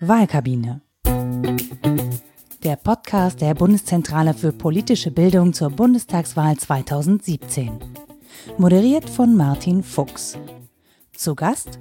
[0.00, 0.80] Wahlkabine.
[2.64, 7.70] Der Podcast der Bundeszentrale für politische Bildung zur Bundestagswahl 2017.
[8.58, 10.38] Moderiert von Martin Fuchs.
[11.12, 11.78] Zu Gast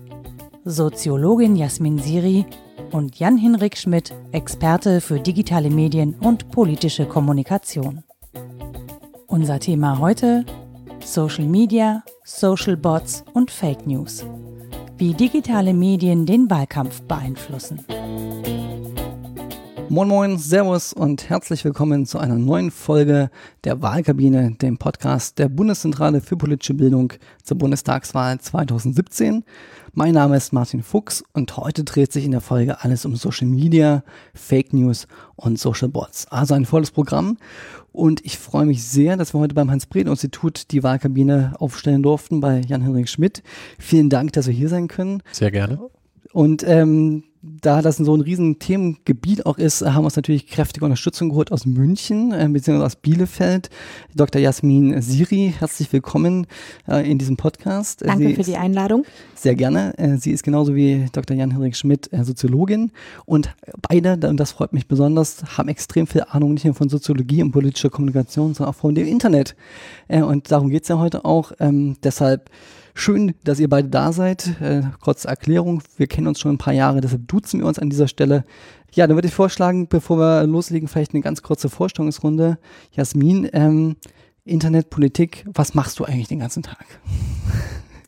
[0.65, 2.45] Soziologin Jasmin Siri
[2.91, 8.03] und Jan-Hinrik Schmidt, Experte für digitale Medien und politische Kommunikation.
[9.27, 10.45] Unser Thema heute
[11.03, 14.23] Social Media, Social Bots und Fake News.
[15.01, 17.83] Wie digitale Medien den Wahlkampf beeinflussen.
[19.91, 23.29] Moin Moin, Servus und herzlich willkommen zu einer neuen Folge
[23.65, 27.11] der Wahlkabine, dem Podcast der Bundeszentrale für politische Bildung
[27.43, 29.43] zur Bundestagswahl 2017.
[29.91, 33.47] Mein Name ist Martin Fuchs und heute dreht sich in der Folge alles um Social
[33.47, 36.25] Media, Fake News und Social Bots.
[36.29, 37.37] Also ein volles Programm
[37.91, 42.61] und ich freue mich sehr, dass wir heute beim Hans-Breden-Institut die Wahlkabine aufstellen durften bei
[42.61, 43.43] Jan-Henrik Schmidt.
[43.77, 45.21] Vielen Dank, dass wir hier sein können.
[45.33, 45.81] Sehr gerne.
[46.31, 50.85] Und ähm, da das so ein riesen Themengebiet auch ist, haben wir uns natürlich kräftige
[50.85, 52.83] Unterstützung geholt aus München äh, bzw.
[52.83, 53.69] aus Bielefeld.
[54.15, 54.39] Dr.
[54.39, 56.45] Jasmin Siri, herzlich willkommen
[56.87, 58.05] äh, in diesem Podcast.
[58.05, 59.05] Danke Sie für die Einladung.
[59.33, 59.97] Sehr gerne.
[59.97, 61.35] Äh, sie ist genauso wie Dr.
[61.35, 62.91] Jan-Henrik Schmidt äh, Soziologin
[63.25, 63.55] und
[63.89, 67.51] beide, und das freut mich besonders, haben extrem viel Ahnung nicht nur von Soziologie und
[67.51, 69.55] politischer Kommunikation, sondern auch von dem Internet.
[70.07, 71.53] Äh, und darum geht's ja heute auch.
[71.59, 72.51] Ähm, deshalb
[72.93, 74.61] Schön, dass ihr beide da seid.
[74.61, 77.89] Äh, kurze Erklärung, wir kennen uns schon ein paar Jahre, deshalb duzen wir uns an
[77.89, 78.43] dieser Stelle.
[78.93, 82.57] Ja, dann würde ich vorschlagen, bevor wir loslegen, vielleicht eine ganz kurze Vorstellungsrunde.
[82.91, 83.95] Jasmin, ähm,
[84.43, 86.85] Internetpolitik, was machst du eigentlich den ganzen Tag?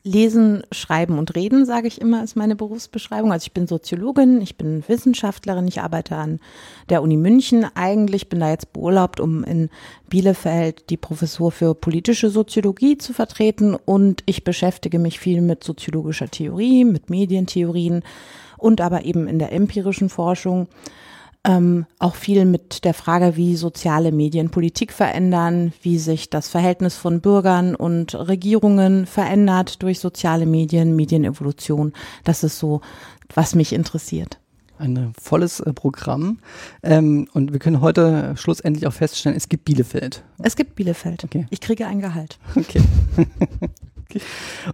[0.05, 3.31] Lesen, Schreiben und Reden, sage ich immer, ist meine Berufsbeschreibung.
[3.31, 6.41] Also ich bin Soziologin, ich bin Wissenschaftlerin, ich arbeite an
[6.89, 7.65] der Uni München.
[7.73, 9.69] Eigentlich bin da jetzt beurlaubt, um in
[10.09, 16.29] Bielefeld die Professur für politische Soziologie zu vertreten und ich beschäftige mich viel mit soziologischer
[16.29, 18.03] Theorie, mit Medientheorien
[18.57, 20.67] und aber eben in der empirischen Forschung
[21.45, 26.95] ähm, auch viel mit der Frage, wie soziale Medien Politik verändern, wie sich das Verhältnis
[26.95, 31.93] von Bürgern und Regierungen verändert durch soziale Medien, Medienevolution.
[32.23, 32.81] Das ist so,
[33.33, 34.39] was mich interessiert
[34.79, 36.39] ein volles äh, Programm.
[36.81, 40.23] Ähm, und wir können heute schlussendlich auch feststellen, es gibt Bielefeld.
[40.39, 41.23] Es gibt Bielefeld.
[41.23, 41.47] Okay.
[41.49, 42.37] Ich kriege ein Gehalt.
[42.55, 42.81] Okay.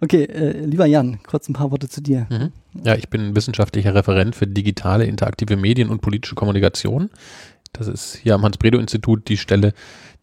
[0.01, 2.27] Okay, äh, lieber Jan, kurz ein paar Worte zu dir.
[2.29, 2.51] Mhm.
[2.83, 7.09] Ja, ich bin wissenschaftlicher Referent für digitale, interaktive Medien und politische Kommunikation.
[7.73, 9.73] Das ist hier am Hans-Bredow-Institut die Stelle,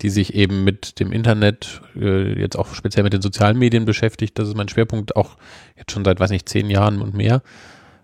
[0.03, 4.39] die sich eben mit dem Internet, äh, jetzt auch speziell mit den sozialen Medien beschäftigt.
[4.39, 5.37] Das ist mein Schwerpunkt auch
[5.77, 7.43] jetzt schon seit, weiß nicht, zehn Jahren und mehr.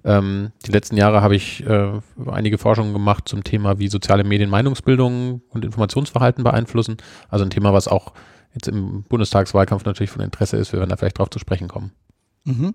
[0.05, 4.51] Ähm, die letzten Jahre habe ich äh, einige Forschungen gemacht zum Thema, wie soziale Medien
[4.51, 6.97] Meinungsbildung und Informationsverhalten beeinflussen.
[7.29, 8.13] Also ein Thema, was auch
[8.55, 10.73] jetzt im Bundestagswahlkampf natürlich von Interesse ist.
[10.73, 11.93] Wir werden da vielleicht drauf zu sprechen kommen.
[12.45, 12.75] Mhm.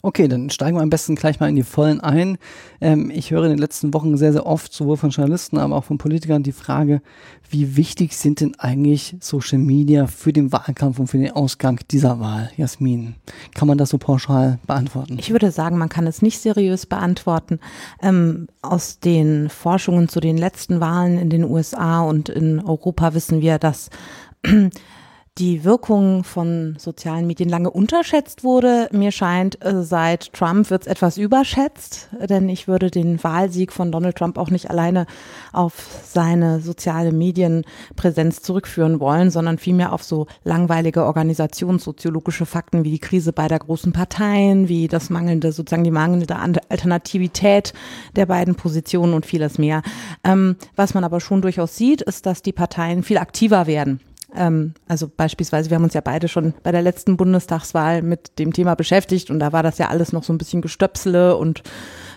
[0.00, 2.38] Okay, dann steigen wir am besten gleich mal in die Vollen ein.
[2.80, 5.84] Ähm, ich höre in den letzten Wochen sehr, sehr oft, sowohl von Journalisten, aber auch
[5.84, 7.02] von Politikern, die Frage,
[7.50, 12.20] wie wichtig sind denn eigentlich Social Media für den Wahlkampf und für den Ausgang dieser
[12.20, 12.50] Wahl?
[12.56, 13.16] Jasmin,
[13.54, 15.18] kann man das so pauschal beantworten?
[15.18, 17.60] Ich würde sagen, man kann es nicht seriös beantworten.
[18.02, 23.42] Ähm, aus den Forschungen zu den letzten Wahlen in den USA und in Europa wissen
[23.42, 23.90] wir, dass
[25.38, 28.88] die Wirkung von sozialen Medien lange unterschätzt wurde.
[28.92, 33.90] Mir scheint, äh, seit Trump wird es etwas überschätzt, denn ich würde den Wahlsieg von
[33.90, 35.06] Donald Trump auch nicht alleine
[35.52, 42.98] auf seine soziale Medienpräsenz zurückführen wollen, sondern vielmehr auf so langweilige organisationssoziologische Fakten wie die
[42.98, 46.36] Krise beider großen Parteien, wie das mangelnde, sozusagen die mangelnde
[46.68, 47.72] Alternativität
[48.16, 49.82] der beiden Positionen und vieles mehr.
[50.24, 54.00] Ähm, was man aber schon durchaus sieht, ist, dass die Parteien viel aktiver werden
[54.34, 58.52] ähm, also beispielsweise, wir haben uns ja beide schon bei der letzten Bundestagswahl mit dem
[58.52, 61.62] Thema beschäftigt und da war das ja alles noch so ein bisschen Gestöpsele und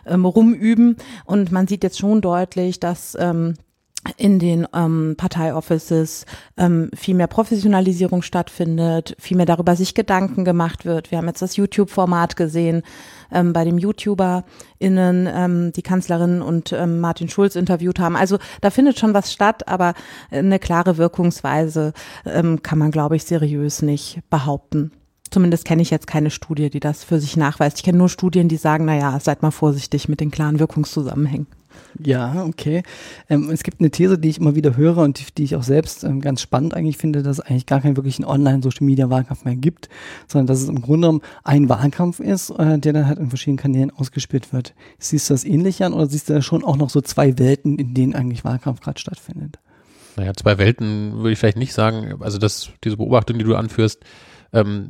[0.05, 0.97] ähm, rumüben.
[1.25, 3.55] Und man sieht jetzt schon deutlich, dass ähm,
[4.17, 6.25] in den ähm, Parteioffices
[6.57, 11.11] ähm, viel mehr Professionalisierung stattfindet, viel mehr darüber sich Gedanken gemacht wird.
[11.11, 12.83] Wir haben jetzt das YouTube-Format gesehen,
[13.31, 18.15] ähm, bei dem YouTuber*innen ähm, die Kanzlerin und ähm, Martin Schulz interviewt haben.
[18.15, 19.93] Also da findet schon was statt, aber
[20.31, 21.93] eine klare Wirkungsweise
[22.25, 24.91] ähm, kann man, glaube ich, seriös nicht behaupten.
[25.31, 27.77] Zumindest kenne ich jetzt keine Studie, die das für sich nachweist.
[27.77, 31.47] Ich kenne nur Studien, die sagen, naja, seid mal vorsichtig mit den klaren Wirkungszusammenhängen.
[32.03, 32.83] Ja, okay.
[33.29, 35.63] Ähm, es gibt eine These, die ich immer wieder höre und die, die ich auch
[35.63, 39.89] selbst ähm, ganz spannend eigentlich finde, dass es eigentlich gar keinen wirklichen Online-Social-Media-Wahlkampf mehr gibt,
[40.27, 43.57] sondern dass es im Grunde genommen ein Wahlkampf ist, äh, der dann halt in verschiedenen
[43.57, 44.73] Kanälen ausgespielt wird.
[44.99, 47.77] Siehst du das ähnlich an oder siehst du da schon auch noch so zwei Welten,
[47.77, 49.59] in denen eigentlich Wahlkampf gerade stattfindet?
[50.17, 52.15] Naja, zwei Welten würde ich vielleicht nicht sagen.
[52.21, 54.03] Also das, diese Beobachtung, die du anführst,
[54.53, 54.87] ähm,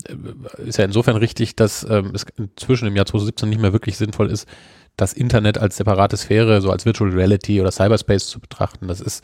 [0.58, 4.30] ist ja insofern richtig, dass ähm, es inzwischen im Jahr 2017 nicht mehr wirklich sinnvoll
[4.30, 4.48] ist,
[4.98, 8.88] das Internet als separate Sphäre, so als Virtual Reality oder Cyberspace zu betrachten.
[8.88, 9.24] Das ist,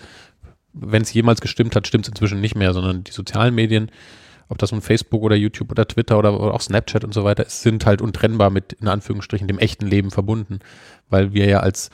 [0.73, 3.91] wenn es jemals gestimmt hat, stimmt es inzwischen nicht mehr, sondern die sozialen Medien,
[4.49, 7.45] ob das nun Facebook oder YouTube oder Twitter oder, oder auch Snapchat und so weiter
[7.47, 10.59] sind halt untrennbar mit, in Anführungsstrichen, dem echten Leben verbunden,
[11.09, 11.89] weil wir ja als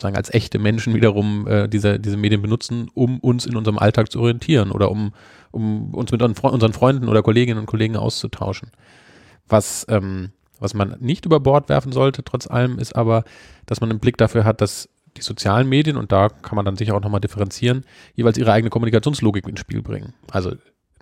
[0.00, 4.10] sozusagen als echte Menschen wiederum äh, diese, diese Medien benutzen, um uns in unserem Alltag
[4.10, 5.12] zu orientieren oder um,
[5.52, 8.70] um uns mit unseren Freunden oder Kolleginnen und Kollegen auszutauschen.
[9.46, 10.30] Was ähm,
[10.60, 13.24] was man nicht über Bord werfen sollte, trotz allem, ist aber,
[13.66, 16.76] dass man einen Blick dafür hat, dass die sozialen Medien, und da kann man dann
[16.76, 17.84] sicher auch nochmal differenzieren,
[18.14, 20.14] jeweils ihre eigene Kommunikationslogik ins Spiel bringen.
[20.30, 20.52] Also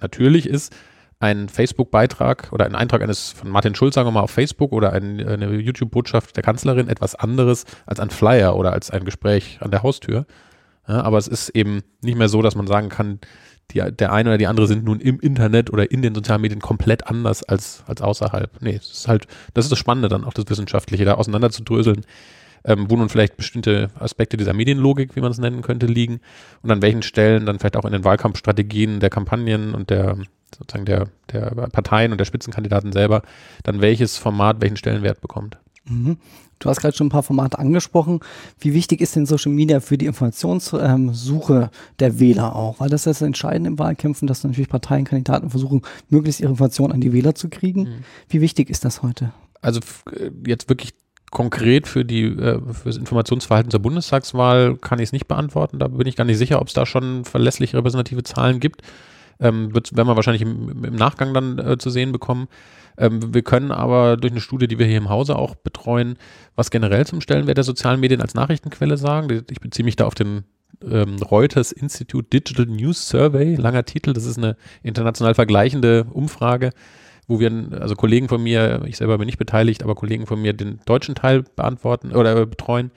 [0.00, 0.74] natürlich ist
[1.20, 4.92] ein Facebook-Beitrag oder ein Eintrag eines von Martin Schulz, sagen wir mal, auf Facebook oder
[4.92, 9.70] ein, eine YouTube-Botschaft der Kanzlerin etwas anderes als ein Flyer oder als ein Gespräch an
[9.70, 10.26] der Haustür.
[10.86, 13.18] Ja, aber es ist eben nicht mehr so, dass man sagen kann,
[13.72, 16.60] die, der eine oder die andere sind nun im Internet oder in den sozialen Medien
[16.60, 18.50] komplett anders als, als außerhalb.
[18.62, 21.62] Nee, es ist halt, das ist das Spannende dann auch das Wissenschaftliche, da auseinander zu
[21.62, 22.04] dröseln,
[22.64, 26.20] ähm, wo nun vielleicht bestimmte Aspekte dieser Medienlogik, wie man es nennen könnte, liegen
[26.62, 30.16] und an welchen Stellen dann vielleicht auch in den Wahlkampfstrategien der Kampagnen und der
[30.56, 33.22] sozusagen der, der Parteien und der Spitzenkandidaten selber
[33.64, 35.58] dann welches Format welchen Stellenwert bekommt.
[35.84, 36.18] Mhm.
[36.58, 38.20] Du hast gerade schon ein paar Formate angesprochen.
[38.58, 41.68] Wie wichtig ist denn Social Media für die Informationssuche ähm,
[41.98, 42.80] der Wähler auch?
[42.80, 46.92] Weil das ist das Entscheidende im Wahlkämpfen, dass natürlich Parteien, Kandidaten versuchen, möglichst ihre Informationen
[46.92, 47.82] an die Wähler zu kriegen.
[47.82, 48.04] Mhm.
[48.28, 49.32] Wie wichtig ist das heute?
[49.60, 49.80] Also
[50.12, 50.94] äh, jetzt wirklich
[51.30, 55.78] konkret für die äh, für das Informationsverhalten zur Bundestagswahl kann ich es nicht beantworten.
[55.78, 58.82] Da bin ich gar nicht sicher, ob es da schon verlässlich repräsentative Zahlen gibt.
[59.40, 62.48] Ähm, wird, werden wir wahrscheinlich im, im Nachgang dann äh, zu sehen bekommen.
[62.98, 66.18] Ähm, wir können aber durch eine Studie, die wir hier im Hause auch betreuen,
[66.56, 69.44] was generell zum Stellenwert der sozialen Medien als Nachrichtenquelle sagen.
[69.50, 70.44] Ich beziehe mich da auf den
[70.82, 74.12] ähm, Reuters Institute Digital News Survey, langer Titel.
[74.12, 76.70] Das ist eine international vergleichende Umfrage,
[77.28, 77.50] wo wir,
[77.80, 81.14] also Kollegen von mir, ich selber bin nicht beteiligt, aber Kollegen von mir den deutschen
[81.14, 82.90] Teil beantworten oder betreuen.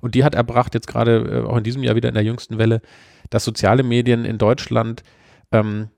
[0.00, 2.58] Und die hat erbracht, jetzt gerade äh, auch in diesem Jahr wieder in der jüngsten
[2.58, 2.82] Welle,
[3.30, 5.02] dass soziale Medien in Deutschland
[5.50, 5.88] ähm,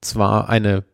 [0.00, 0.84] zwar eine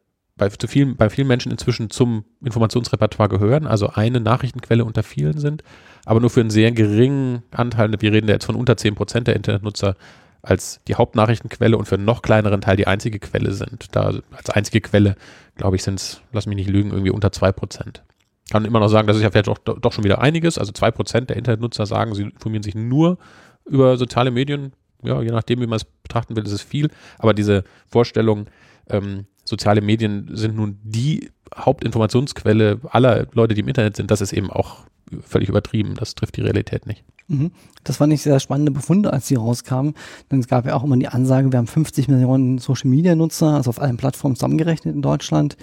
[0.42, 5.38] bei, zu vielen, bei vielen Menschen inzwischen zum Informationsrepertoire gehören, also eine Nachrichtenquelle unter vielen
[5.38, 5.62] sind,
[6.04, 9.36] aber nur für einen sehr geringen Anteil, wir reden jetzt von unter 10 Prozent der
[9.36, 9.96] Internetnutzer,
[10.42, 13.94] als die Hauptnachrichtenquelle und für einen noch kleineren Teil die einzige Quelle sind.
[13.94, 15.14] Da als einzige Quelle,
[15.54, 18.02] glaube ich, sind es, lass mich nicht lügen, irgendwie unter 2 Prozent.
[18.50, 20.58] Kann immer noch sagen, das ist ja vielleicht doch, doch schon wieder einiges.
[20.58, 23.18] Also 2 Prozent der Internetnutzer sagen, sie informieren sich nur
[23.64, 24.72] über soziale Medien.
[25.04, 26.90] Ja, je nachdem, wie man es betrachten will, ist es viel.
[27.18, 28.46] Aber diese Vorstellung,
[28.90, 34.32] ähm, soziale Medien sind nun die Hauptinformationsquelle aller Leute, die im Internet sind, das ist
[34.32, 34.84] eben auch
[35.20, 35.94] völlig übertrieben.
[35.94, 37.04] Das trifft die Realität nicht.
[37.28, 37.52] Mhm.
[37.84, 39.94] Das fand ich sehr spannende Befunde, als sie rauskamen.
[40.30, 43.54] Denn es gab ja auch immer die Ansage, wir haben 50 Millionen Social Media Nutzer,
[43.54, 45.56] also auf allen Plattformen zusammengerechnet in Deutschland.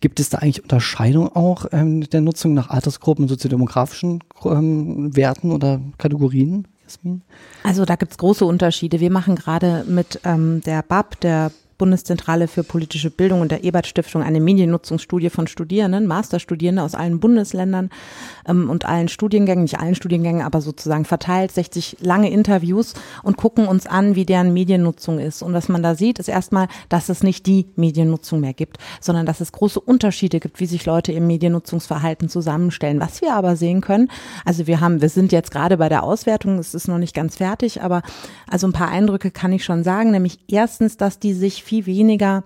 [0.00, 5.80] Gibt es da eigentlich Unterscheidung auch ähm, der Nutzung nach Altersgruppen, soziodemografischen ähm, Werten oder
[5.98, 6.68] Kategorien?
[6.84, 7.22] Jasmin?
[7.64, 9.00] Also da gibt es große Unterschiede.
[9.00, 13.86] Wir machen gerade mit ähm, der BAP, der Bundeszentrale für politische Bildung und der Ebert
[13.86, 17.90] Stiftung eine Mediennutzungsstudie von Studierenden, Masterstudierende aus allen Bundesländern
[18.46, 23.66] ähm, und allen Studiengängen, nicht allen Studiengängen, aber sozusagen verteilt, 60 lange Interviews und gucken
[23.66, 25.42] uns an, wie deren Mediennutzung ist.
[25.42, 29.26] Und was man da sieht, ist erstmal, dass es nicht die Mediennutzung mehr gibt, sondern
[29.26, 33.00] dass es große Unterschiede gibt, wie sich Leute im Mediennutzungsverhalten zusammenstellen.
[33.00, 34.10] Was wir aber sehen können,
[34.44, 37.36] also wir haben, wir sind jetzt gerade bei der Auswertung, es ist noch nicht ganz
[37.36, 38.02] fertig, aber
[38.48, 42.44] also ein paar Eindrücke kann ich schon sagen, nämlich erstens, dass die sich viel weniger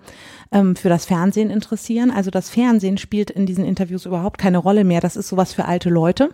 [0.51, 2.11] ähm, für das Fernsehen interessieren.
[2.11, 5.01] Also das Fernsehen spielt in diesen Interviews überhaupt keine Rolle mehr.
[5.01, 6.31] Das ist sowas für alte Leute.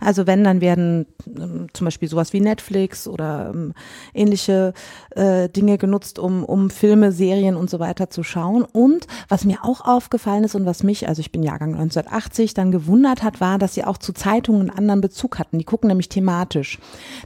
[0.00, 3.74] Also wenn, dann werden ähm, zum Beispiel sowas wie Netflix oder ähm,
[4.14, 4.72] ähnliche
[5.10, 8.64] äh, Dinge genutzt, um, um Filme, Serien und so weiter zu schauen.
[8.64, 12.72] Und was mir auch aufgefallen ist und was mich, also ich bin Jahrgang 1980, dann
[12.72, 15.58] gewundert hat, war, dass sie auch zu Zeitungen einen anderen Bezug hatten.
[15.58, 16.78] Die gucken nämlich thematisch.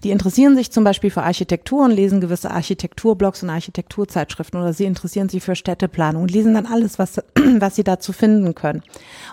[0.02, 4.84] Die interessieren sich zum Beispiel für Architektur und lesen gewisse Architekturblogs und Architekturzeitschriften oder sie
[4.84, 7.16] interessieren sich für Städteplanung und lesen dann alles, was,
[7.58, 8.82] was sie dazu finden können.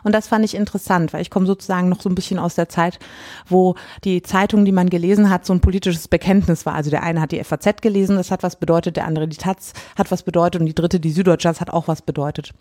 [0.04, 2.70] Und das fand ich interessant, weil ich komme sozusagen noch so ein bisschen aus der
[2.70, 3.00] Zeit,
[3.48, 6.76] wo die Zeitung, die man gelesen hat, so ein politisches Bekenntnis war.
[6.76, 9.74] Also der eine hat die FAZ gelesen, das hat was bedeutet, der andere die Taz
[9.98, 12.54] hat was bedeutet und die dritte die Süddeutsche, das hat auch was bedeutet.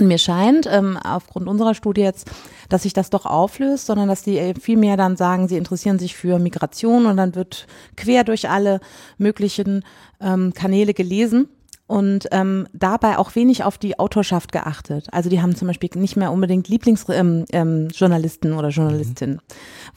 [0.00, 2.30] Und mir scheint, ähm, aufgrund unserer Studie jetzt,
[2.70, 5.98] dass sich das doch auflöst, sondern dass die äh, viel mehr dann sagen, sie interessieren
[5.98, 8.80] sich für Migration und dann wird quer durch alle
[9.18, 9.84] möglichen
[10.20, 11.48] ähm, Kanäle gelesen
[11.92, 15.08] und ähm, dabei auch wenig auf die Autorschaft geachtet.
[15.12, 19.40] Also die haben zum Beispiel nicht mehr unbedingt Lieblingsjournalisten ähm, ähm, oder Journalistinnen, mhm.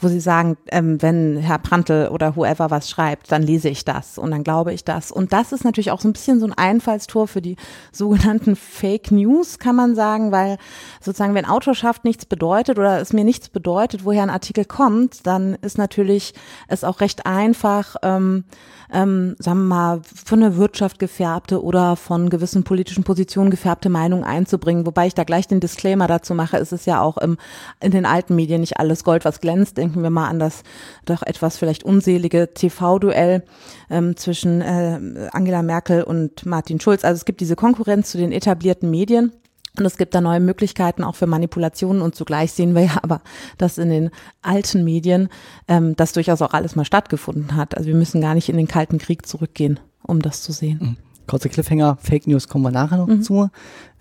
[0.01, 4.17] wo sie sagen, ähm, wenn Herr Prantl oder whoever was schreibt, dann lese ich das
[4.17, 5.09] und dann glaube ich das.
[5.09, 7.55] Und das ist natürlich auch so ein bisschen so ein Einfallstor für die
[7.93, 10.57] sogenannten Fake News, kann man sagen, weil
[10.99, 15.55] sozusagen, wenn Autorschaft nichts bedeutet oder es mir nichts bedeutet, woher ein Artikel kommt, dann
[15.61, 16.33] ist natürlich
[16.67, 18.43] es auch recht einfach, ähm,
[18.91, 24.23] ähm, sagen wir mal, von der Wirtschaft gefärbte oder von gewissen politischen Positionen gefärbte Meinung
[24.23, 24.85] einzubringen.
[24.85, 27.37] Wobei ich da gleich den Disclaimer dazu mache, ist es ja auch im,
[27.79, 29.77] in den alten Medien nicht alles Gold, was glänzt.
[29.77, 30.63] Denken wir mal an das
[31.05, 33.43] doch etwas vielleicht unselige TV-Duell
[33.89, 37.05] ähm, zwischen äh, Angela Merkel und Martin Schulz.
[37.05, 39.31] Also es gibt diese Konkurrenz zu den etablierten Medien.
[39.77, 43.21] Und es gibt da neue Möglichkeiten auch für Manipulationen und zugleich sehen wir ja aber,
[43.57, 44.09] dass in den
[44.41, 45.29] alten Medien
[45.67, 47.75] ähm, das durchaus auch alles mal stattgefunden hat.
[47.75, 50.97] Also wir müssen gar nicht in den Kalten Krieg zurückgehen, um das zu sehen.
[51.27, 53.21] Kurzer Cliffhanger, Fake News kommen wir nachher noch mhm.
[53.21, 53.49] zu.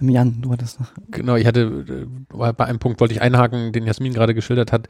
[0.01, 0.89] Ähm, Jan, du hattest noch.
[1.11, 4.89] Genau, ich hatte, äh, bei einem Punkt wollte ich einhaken, den Jasmin gerade geschildert hat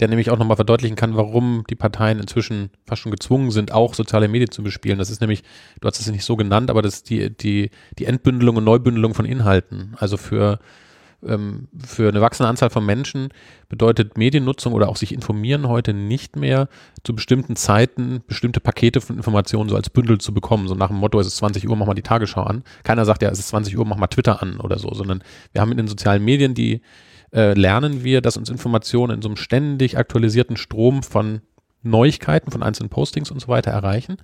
[0.00, 3.94] der nämlich auch nochmal verdeutlichen kann, warum die Parteien inzwischen fast schon gezwungen sind, auch
[3.94, 4.98] soziale Medien zu bespielen.
[4.98, 5.42] Das ist nämlich,
[5.80, 9.14] du hast es nicht so genannt, aber das ist die, die, die Entbündelung und Neubündelung
[9.14, 9.94] von Inhalten.
[9.98, 10.58] Also für,
[11.26, 13.28] ähm, für eine wachsende Anzahl von Menschen
[13.68, 16.68] bedeutet Mediennutzung oder auch sich informieren heute nicht mehr
[17.04, 20.68] zu bestimmten Zeiten bestimmte Pakete von Informationen so als Bündel zu bekommen.
[20.68, 22.64] So nach dem Motto, es ist 20 Uhr, mach mal die Tagesschau an.
[22.84, 25.60] Keiner sagt ja, es ist 20 Uhr, mach mal Twitter an oder so, sondern wir
[25.60, 26.82] haben in den sozialen Medien die
[27.32, 31.40] äh, lernen wir, dass uns Informationen in so einem ständig aktualisierten Strom von
[31.82, 34.18] Neuigkeiten, von einzelnen Postings und so weiter erreichen.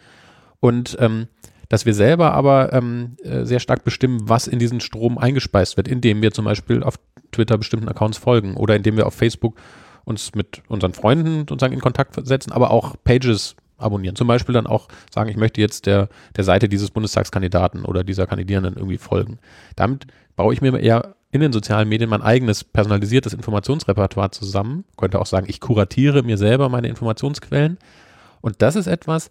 [0.60, 1.28] Und ähm,
[1.68, 5.88] dass wir selber aber ähm, äh, sehr stark bestimmen, was in diesen Strom eingespeist wird,
[5.88, 6.98] indem wir zum Beispiel auf
[7.32, 9.60] Twitter bestimmten Accounts folgen oder indem wir auf Facebook
[10.04, 14.16] uns mit unseren Freunden sozusagen in Kontakt setzen, aber auch Pages abonnieren.
[14.16, 18.26] Zum Beispiel dann auch sagen, ich möchte jetzt der, der Seite dieses Bundestagskandidaten oder dieser
[18.26, 19.38] Kandidierenden irgendwie folgen.
[19.76, 24.84] Damit baue ich mir eher in den sozialen Medien mein eigenes personalisiertes Informationsrepertoire zusammen.
[24.96, 27.78] Könnte auch sagen, ich kuratiere mir selber meine Informationsquellen.
[28.40, 29.30] Und das ist etwas,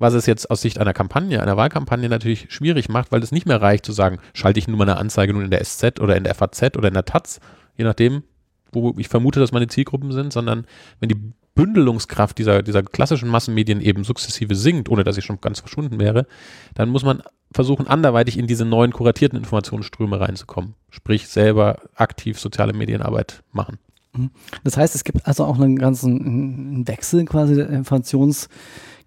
[0.00, 3.46] was es jetzt aus Sicht einer Kampagne, einer Wahlkampagne natürlich schwierig macht, weil es nicht
[3.46, 6.24] mehr reicht zu sagen, schalte ich nur meine Anzeige nun in der SZ oder in
[6.24, 7.38] der FAZ oder in der Taz,
[7.76, 8.24] je nachdem,
[8.72, 10.66] wo ich vermute, dass meine Zielgruppen sind, sondern
[11.00, 11.20] wenn die
[11.54, 16.26] Bündelungskraft dieser, dieser klassischen Massenmedien eben sukzessive sinkt, ohne dass sie schon ganz verschwunden wäre,
[16.74, 20.74] dann muss man versuchen, anderweitig in diese neuen kuratierten Informationsströme reinzukommen.
[20.88, 23.78] Sprich, selber aktiv soziale Medienarbeit machen.
[24.14, 24.30] Mhm.
[24.64, 28.48] Das heißt, es gibt also auch einen ganzen Wechsel quasi der Informations-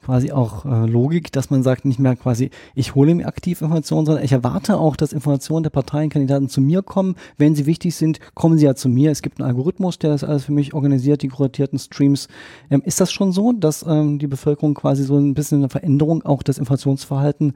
[0.04, 4.06] quasi auch äh, Logik, dass man sagt, nicht mehr quasi, ich hole mir aktiv Informationen,
[4.06, 7.16] sondern ich erwarte auch, dass Informationen der Parteienkandidaten zu mir kommen.
[7.38, 9.12] Wenn sie wichtig sind, kommen sie ja zu mir.
[9.12, 12.28] Es gibt einen Algorithmus, der das alles für mich organisiert, die kuratierten Streams.
[12.70, 16.24] Ähm, ist das schon so, dass ähm, die Bevölkerung quasi so ein bisschen eine Veränderung
[16.24, 17.54] auch des Informationsverhalten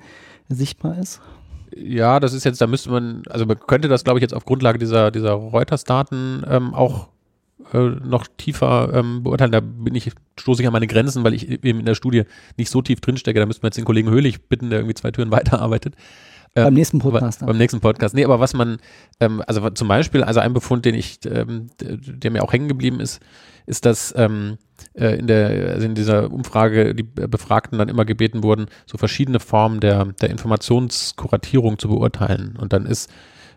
[0.49, 1.21] sichtbar ist?
[1.75, 4.45] Ja, das ist jetzt, da müsste man, also man könnte das, glaube ich, jetzt auf
[4.45, 7.09] Grundlage dieser, dieser Reuters-Daten ähm, auch
[7.73, 9.51] äh, noch tiefer ähm, beurteilen.
[9.51, 12.23] Da bin ich, stoße ich an meine Grenzen, weil ich eben in der Studie
[12.57, 13.39] nicht so tief drinstecke.
[13.39, 15.95] Da müssten wir jetzt den Kollegen Höhlich bitten, der irgendwie zwei Türen weiterarbeitet.
[16.53, 17.45] Äh, beim nächsten Podcast.
[17.45, 18.15] Beim nächsten Podcast.
[18.15, 18.77] Nee, aber was man,
[19.19, 22.99] ähm, also zum Beispiel, also ein Befund, den ich, ähm, der mir auch hängen geblieben
[22.99, 23.21] ist,
[23.65, 24.57] ist, dass ähm,
[24.93, 29.39] äh, in der, also in dieser Umfrage die Befragten dann immer gebeten wurden, so verschiedene
[29.39, 32.57] Formen der, der Informationskuratierung zu beurteilen.
[32.59, 33.11] Und dann ist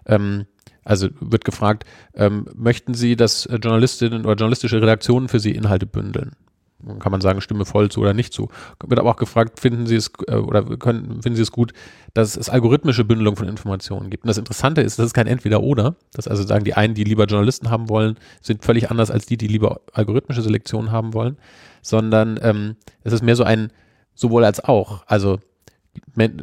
[0.07, 0.47] ähm,
[0.85, 5.87] also wird gefragt, ähm, möchten Sie, dass äh, Journalistinnen oder journalistische Redaktionen für Sie Inhalte
[5.87, 6.33] bündeln?
[6.83, 8.49] Dann kann man sagen, stimme voll zu oder nicht zu.
[8.83, 11.73] Wird aber auch gefragt, finden Sie es äh, oder können, finden Sie es gut,
[12.14, 14.25] dass es algorithmische Bündelung von Informationen gibt.
[14.25, 15.97] Und das Interessante ist, das ist kein Entweder-Oder.
[16.14, 19.37] Dass also sagen, die einen, die lieber Journalisten haben wollen, sind völlig anders als die,
[19.37, 21.37] die lieber algorithmische Selektionen haben wollen,
[21.83, 23.71] sondern ähm, es ist mehr so ein
[24.14, 25.02] sowohl als auch.
[25.07, 25.40] Also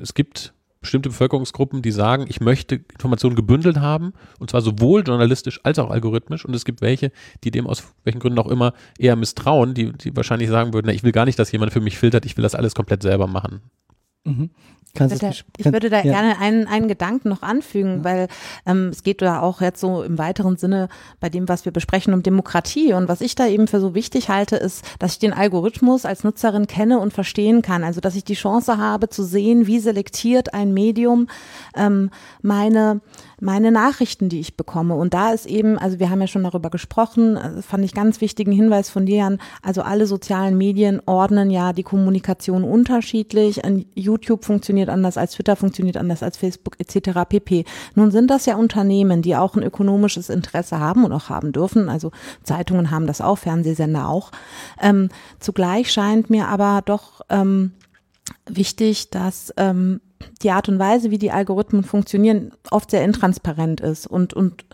[0.02, 5.60] es gibt bestimmte Bevölkerungsgruppen, die sagen, ich möchte Informationen gebündelt haben, und zwar sowohl journalistisch
[5.64, 6.46] als auch algorithmisch.
[6.46, 7.12] Und es gibt welche,
[7.44, 10.94] die dem aus welchen Gründen auch immer eher misstrauen, die, die wahrscheinlich sagen würden, na,
[10.94, 13.28] ich will gar nicht, dass jemand für mich filtert, ich will das alles komplett selber
[13.28, 13.62] machen.
[14.24, 14.50] Mhm.
[14.98, 16.04] Kannst würde, ich würde da ja.
[16.04, 18.04] gerne einen, einen Gedanken noch anfügen, ja.
[18.04, 18.28] weil
[18.66, 20.90] ähm, es geht da auch jetzt so im weiteren Sinne
[21.20, 22.94] bei dem, was wir besprechen, um Demokratie.
[22.94, 26.24] Und was ich da eben für so wichtig halte, ist, dass ich den Algorithmus als
[26.24, 27.84] Nutzerin kenne und verstehen kann.
[27.84, 31.28] Also dass ich die Chance habe zu sehen, wie selektiert ein Medium
[31.76, 32.10] ähm,
[32.42, 33.02] meine
[33.40, 34.96] meine Nachrichten, die ich bekomme.
[34.96, 38.20] Und da ist eben, also wir haben ja schon darüber gesprochen, also fand ich ganz
[38.20, 43.62] wichtigen Hinweis von dir, Jan, also alle sozialen Medien ordnen ja die Kommunikation unterschiedlich.
[43.94, 47.22] YouTube funktioniert anders als Twitter, funktioniert anders als Facebook etc.
[47.30, 47.66] pp.
[47.94, 51.90] Nun sind das ja Unternehmen, die auch ein ökonomisches Interesse haben und auch haben dürfen.
[51.90, 52.12] Also
[52.44, 54.32] Zeitungen haben das auch, Fernsehsender auch.
[54.82, 57.74] Ähm, zugleich scheint mir aber doch ähm,
[58.48, 60.02] wichtig, dass ähm,
[60.42, 64.66] die Art und Weise, wie die Algorithmen funktionieren, oft sehr intransparent ist und, und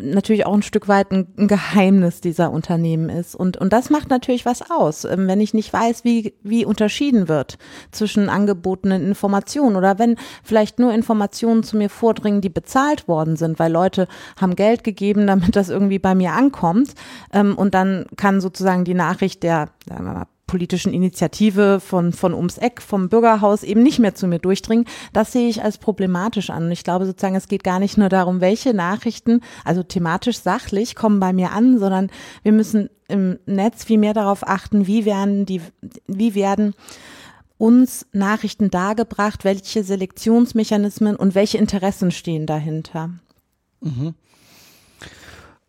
[0.00, 3.34] natürlich auch ein Stück weit ein, Geheimnis dieser Unternehmen ist.
[3.34, 7.28] Und, und das macht natürlich was aus, ähm, wenn ich nicht weiß, wie, wie unterschieden
[7.28, 7.58] wird
[7.90, 13.58] zwischen angebotenen Informationen oder wenn vielleicht nur Informationen zu mir vordringen, die bezahlt worden sind,
[13.58, 14.08] weil Leute
[14.40, 16.94] haben Geld gegeben, damit das irgendwie bei mir ankommt.
[17.32, 22.34] Ähm, und dann kann sozusagen die Nachricht der, sagen wir mal, politischen Initiative von, von
[22.34, 26.50] ums Eck, vom Bürgerhaus eben nicht mehr zu mir durchdringen, das sehe ich als problematisch
[26.50, 26.64] an.
[26.64, 30.94] Und ich glaube sozusagen, es geht gar nicht nur darum, welche Nachrichten, also thematisch sachlich,
[30.94, 32.10] kommen bei mir an, sondern
[32.42, 35.62] wir müssen im Netz viel mehr darauf achten, wie werden die,
[36.06, 36.74] wie werden
[37.56, 43.08] uns Nachrichten dargebracht, welche Selektionsmechanismen und welche Interessen stehen dahinter.
[43.80, 44.12] Mhm.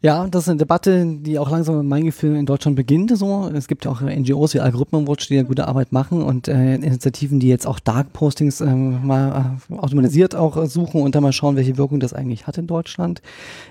[0.05, 3.17] Ja, das ist eine Debatte, die auch langsam in meinem Gefühl in Deutschland beginnt.
[3.17, 6.75] So, es gibt ja auch NGOs wie Algorithmenwatch, die ja gute Arbeit machen und äh,
[6.75, 11.31] Initiativen, die jetzt auch Dark Postings äh, mal äh, automatisiert auch suchen und dann mal
[11.31, 13.21] schauen, welche Wirkung das eigentlich hat in Deutschland.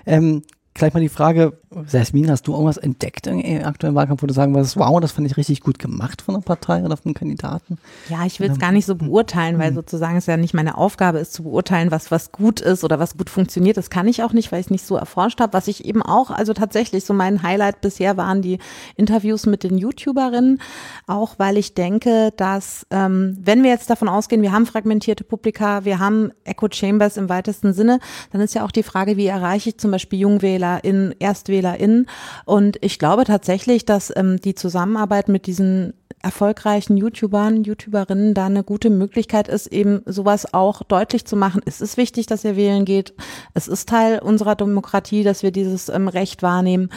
[0.07, 0.41] Ähm,
[0.73, 1.53] gleich mal die Frage,
[1.91, 5.27] Jasmin, hast du irgendwas entdeckt im aktuellen Wahlkampf, wo du sagen würdest, wow, das fand
[5.27, 7.77] ich richtig gut gemacht von der Partei oder von Kandidaten?
[8.09, 9.75] Ja, ich will es gar nicht so beurteilen, weil mhm.
[9.75, 13.17] sozusagen es ja nicht meine Aufgabe ist, zu beurteilen, was was gut ist oder was
[13.17, 13.77] gut funktioniert.
[13.77, 15.53] Das kann ich auch nicht, weil ich es nicht so erforscht habe.
[15.53, 18.59] Was ich eben auch, also tatsächlich so mein Highlight bisher waren die
[18.95, 20.59] Interviews mit den YouTuberinnen,
[21.07, 25.85] auch weil ich denke, dass ähm, wenn wir jetzt davon ausgehen, wir haben fragmentierte Publika,
[25.85, 27.99] wir haben Echo Chambers im weitesten Sinne,
[28.31, 32.07] dann ist ja auch die Frage, wie erreiche ich zum Beispiel Jungwähler in Erstwähler SchauspielerInnen.
[32.45, 38.63] Und ich glaube tatsächlich, dass ähm, die Zusammenarbeit mit diesen erfolgreichen YouTubern, YouTuberinnen da eine
[38.63, 41.61] gute Möglichkeit ist, eben sowas auch deutlich zu machen.
[41.65, 43.13] Es ist wichtig, dass ihr wählen geht.
[43.53, 46.89] Es ist Teil unserer Demokratie, dass wir dieses ähm, Recht wahrnehmen.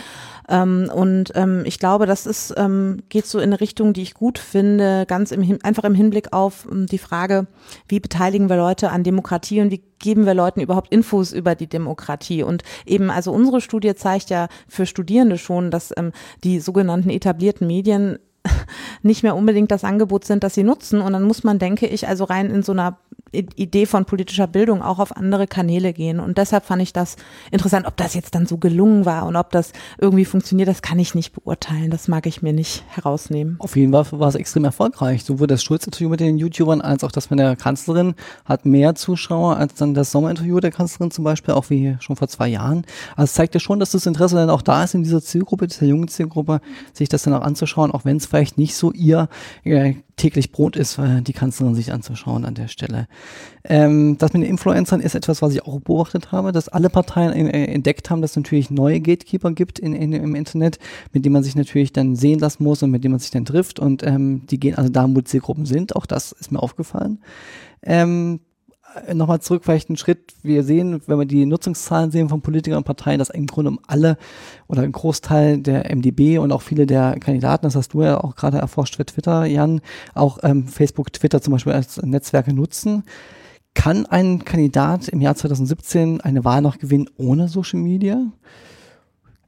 [0.48, 4.14] Ähm, und ähm, ich glaube, das ist, ähm, geht so in eine Richtung, die ich
[4.14, 7.48] gut finde, ganz im, einfach im Hinblick auf ähm, die Frage,
[7.88, 11.66] wie beteiligen wir Leute an Demokratie und wie geben wir Leuten überhaupt Infos über die
[11.66, 12.44] Demokratie?
[12.44, 16.12] Und eben, also unsere Studie zeigt ja für Studierende schon, dass ähm,
[16.44, 18.18] die sogenannten etablierten Medien
[19.02, 21.00] nicht mehr unbedingt das Angebot sind, das sie nutzen.
[21.00, 22.98] Und dann muss man, denke ich, also rein in so einer
[23.36, 26.20] Idee von politischer Bildung auch auf andere Kanäle gehen.
[26.20, 27.16] Und deshalb fand ich das
[27.50, 27.86] interessant.
[27.86, 31.14] Ob das jetzt dann so gelungen war und ob das irgendwie funktioniert, das kann ich
[31.14, 31.90] nicht beurteilen.
[31.90, 33.56] Das mag ich mir nicht herausnehmen.
[33.58, 35.24] Auf jeden Fall war es extrem erfolgreich.
[35.24, 39.56] Sowohl das Schulz-Interview mit den YouTubern als auch das mit der Kanzlerin hat mehr Zuschauer
[39.56, 42.84] als dann das Sommerinterview der Kanzlerin zum Beispiel, auch wie schon vor zwei Jahren.
[43.16, 45.66] Also es zeigt ja schon, dass das Interesse dann auch da ist in dieser Zielgruppe,
[45.66, 46.60] dieser jungen Zielgruppe,
[46.92, 49.28] sich das dann auch anzuschauen, auch wenn es vielleicht nicht so ihr
[49.64, 53.06] äh, täglich Brot ist, äh, die Kanzlerin sich anzuschauen an der Stelle.
[53.64, 57.32] Ähm, das mit den Influencern ist etwas, was ich auch beobachtet habe, dass alle Parteien
[57.32, 60.78] äh, entdeckt haben, dass es natürlich neue Gatekeeper gibt in, in, im Internet,
[61.12, 63.44] mit denen man sich natürlich dann sehen lassen muss und mit denen man sich dann
[63.44, 65.94] trifft und ähm, die gehen also da, wo Zielgruppen sind.
[65.94, 67.20] Auch das ist mir aufgefallen.
[67.82, 68.40] Ähm,
[69.12, 70.34] nochmal zurück, vielleicht einen Schritt.
[70.42, 73.80] Wir sehen, wenn wir die Nutzungszahlen sehen von Politikern und Parteien, dass im Grunde um
[73.86, 74.16] alle
[74.68, 78.36] oder ein Großteil der MDB und auch viele der Kandidaten, das hast du ja auch
[78.36, 79.80] gerade erforscht für Twitter, Jan,
[80.14, 83.04] auch ähm, Facebook, Twitter zum Beispiel als Netzwerke nutzen.
[83.74, 88.18] Kann ein Kandidat im Jahr 2017 eine Wahl noch gewinnen ohne Social Media?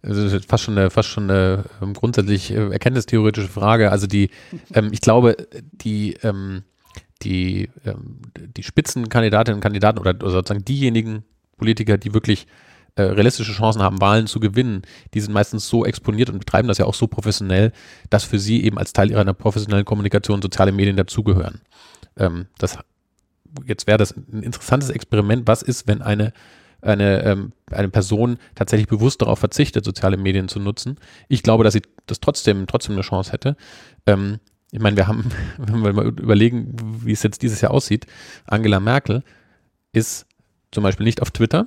[0.03, 3.91] Das ist fast schon eine, fast schon eine ähm, grundsätzlich äh, erkenntnistheoretische Frage.
[3.91, 4.31] Also die,
[4.75, 6.63] ähm, ich glaube, die ähm,
[7.23, 11.25] die, ähm, die Spitzenkandidatinnen und Kandidaten oder, sozusagen diejenigen
[11.57, 12.47] Politiker, die wirklich
[12.95, 14.83] äh, realistische Chancen haben, Wahlen zu gewinnen,
[15.15, 17.73] die sind meistens so exponiert und betreiben das ja auch so professionell,
[18.11, 21.61] dass für sie eben als Teil ihrer professionellen Kommunikation soziale Medien dazugehören.
[22.17, 22.79] Ähm, das,
[23.65, 25.47] jetzt wäre das ein interessantes Experiment.
[25.47, 26.33] Was ist, wenn eine
[26.81, 30.99] eine, ähm, eine Person tatsächlich bewusst darauf verzichtet, soziale Medien zu nutzen.
[31.29, 33.57] Ich glaube, dass sie das trotzdem, trotzdem eine Chance hätte.
[34.07, 34.39] Ähm,
[34.71, 38.07] ich meine, wir haben, wenn wir mal überlegen, wie es jetzt dieses Jahr aussieht,
[38.47, 39.23] Angela Merkel
[39.93, 40.27] ist
[40.71, 41.67] zum Beispiel nicht auf Twitter.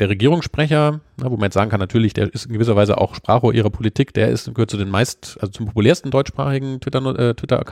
[0.00, 3.54] Der Regierungssprecher, wo man jetzt sagen kann, natürlich, der ist in gewisser Weise auch Sprachrohr
[3.54, 7.62] ihrer Politik, der ist, gehört zu den meist, also zum populärsten deutschsprachigen Twitter-Accounts, äh, Twitter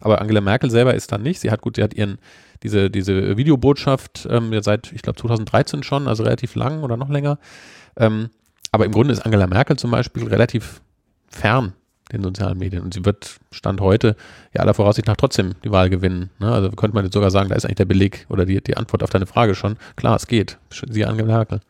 [0.00, 1.40] aber Angela Merkel selber ist da nicht.
[1.40, 2.18] Sie hat gut, sie hat ihren,
[2.62, 7.38] diese, diese Videobotschaft ähm, seit, ich glaube, 2013 schon, also relativ lang oder noch länger.
[7.96, 8.30] Ähm,
[8.70, 10.80] aber im Grunde ist Angela Merkel zum Beispiel relativ
[11.28, 11.72] fern
[12.12, 12.82] den sozialen Medien.
[12.82, 14.16] Und sie wird Stand heute
[14.52, 16.30] ja aller Voraussicht nach trotzdem die Wahl gewinnen.
[16.38, 16.52] Ne?
[16.52, 19.02] Also könnte man jetzt sogar sagen, da ist eigentlich der Beleg oder die, die Antwort
[19.02, 19.76] auf deine Frage schon.
[19.96, 20.58] Klar, es geht.
[20.70, 21.60] Sie Angela Merkel.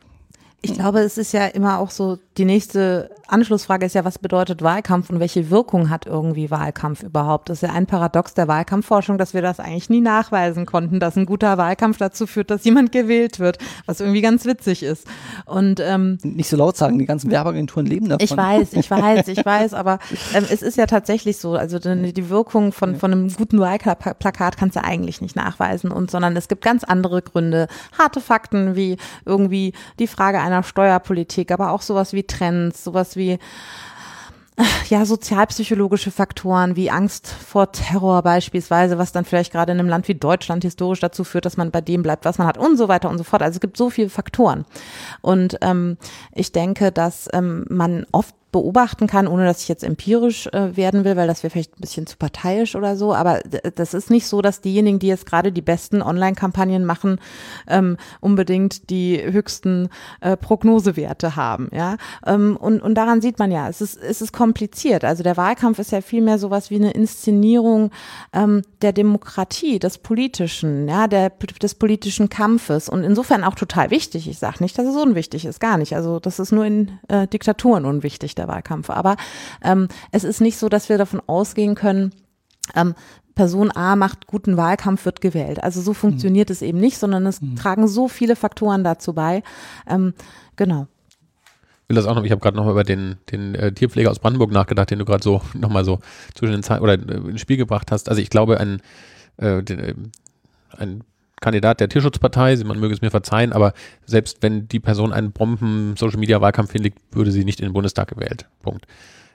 [0.65, 4.63] Ich glaube, es ist ja immer auch so, die nächste Anschlussfrage ist ja, was bedeutet
[4.63, 7.51] Wahlkampf und welche Wirkung hat irgendwie Wahlkampf überhaupt?
[7.51, 11.17] Das ist ja ein Paradox der Wahlkampfforschung, dass wir das eigentlich nie nachweisen konnten, dass
[11.17, 15.07] ein guter Wahlkampf dazu führt, dass jemand gewählt wird, was irgendwie ganz witzig ist.
[15.45, 18.25] Und ähm, nicht so laut sagen, die ganzen Werbeagenturen leben davon.
[18.25, 19.99] Ich weiß, ich weiß, ich weiß, aber
[20.35, 24.77] ähm, es ist ja tatsächlich so, also die Wirkung von, von einem guten Wahlplakat kannst
[24.77, 28.97] du eigentlich nicht nachweisen und sondern es gibt ganz andere Gründe, harte Fakten wie
[29.27, 33.39] irgendwie die Frage einer Steuerpolitik, aber auch sowas wie Trends, sowas wie
[34.89, 40.07] ja, sozialpsychologische Faktoren wie Angst vor Terror beispielsweise, was dann vielleicht gerade in einem Land
[40.07, 42.89] wie Deutschland historisch dazu führt, dass man bei dem bleibt, was man hat und so
[42.89, 43.43] weiter und so fort.
[43.43, 44.65] Also es gibt so viele Faktoren.
[45.23, 45.97] Und ähm,
[46.33, 51.05] ich denke, dass ähm, man oft beobachten kann, ohne dass ich jetzt empirisch äh, werden
[51.05, 53.13] will, weil das wäre vielleicht ein bisschen zu parteiisch oder so.
[53.13, 53.41] Aber
[53.75, 57.19] das ist nicht so, dass diejenigen, die jetzt gerade die besten Online-Kampagnen machen,
[57.67, 59.89] ähm, unbedingt die höchsten
[60.21, 61.69] äh, Prognosewerte haben.
[61.73, 65.03] Ja, ähm, und, und daran sieht man ja, es ist, es ist kompliziert.
[65.03, 67.91] Also der Wahlkampf ist ja vielmehr sowas wie eine Inszenierung
[68.33, 74.29] ähm, der Demokratie, des Politischen, ja, der, des politischen Kampfes und insofern auch total wichtig.
[74.29, 75.97] Ich sage nicht, dass es unwichtig ist, gar nicht.
[75.97, 78.91] Also das ist nur in äh, Diktaturen unwichtig der Wahlkampf.
[78.91, 79.17] Aber
[79.63, 82.13] ähm, es ist nicht so, dass wir davon ausgehen können,
[82.75, 82.95] ähm,
[83.35, 85.63] Person A macht guten Wahlkampf, wird gewählt.
[85.63, 86.53] Also so funktioniert mhm.
[86.53, 87.57] es eben nicht, sondern es mhm.
[87.57, 89.43] tragen so viele Faktoren dazu bei.
[89.89, 90.15] Ähm,
[90.57, 90.87] genau.
[91.83, 94.19] Ich will das auch noch, ich habe gerade noch über den, den äh, Tierpfleger aus
[94.19, 95.99] Brandenburg nachgedacht, den du gerade so nochmal so
[96.35, 98.09] zwischen den Zeilen oder äh, ins Spiel gebracht hast.
[98.09, 98.81] Also ich glaube, ein,
[99.37, 99.95] äh, den, äh,
[100.79, 101.05] ein
[101.45, 103.75] Kandidat der Tierschutzpartei, man möge es mir verzeihen, aber
[104.07, 108.47] selbst wenn die Person einen Bomben-Social-Media-Wahlkampf hinlegt, würde sie nicht in den Bundestag gewählt.
[108.63, 108.87] Punkt.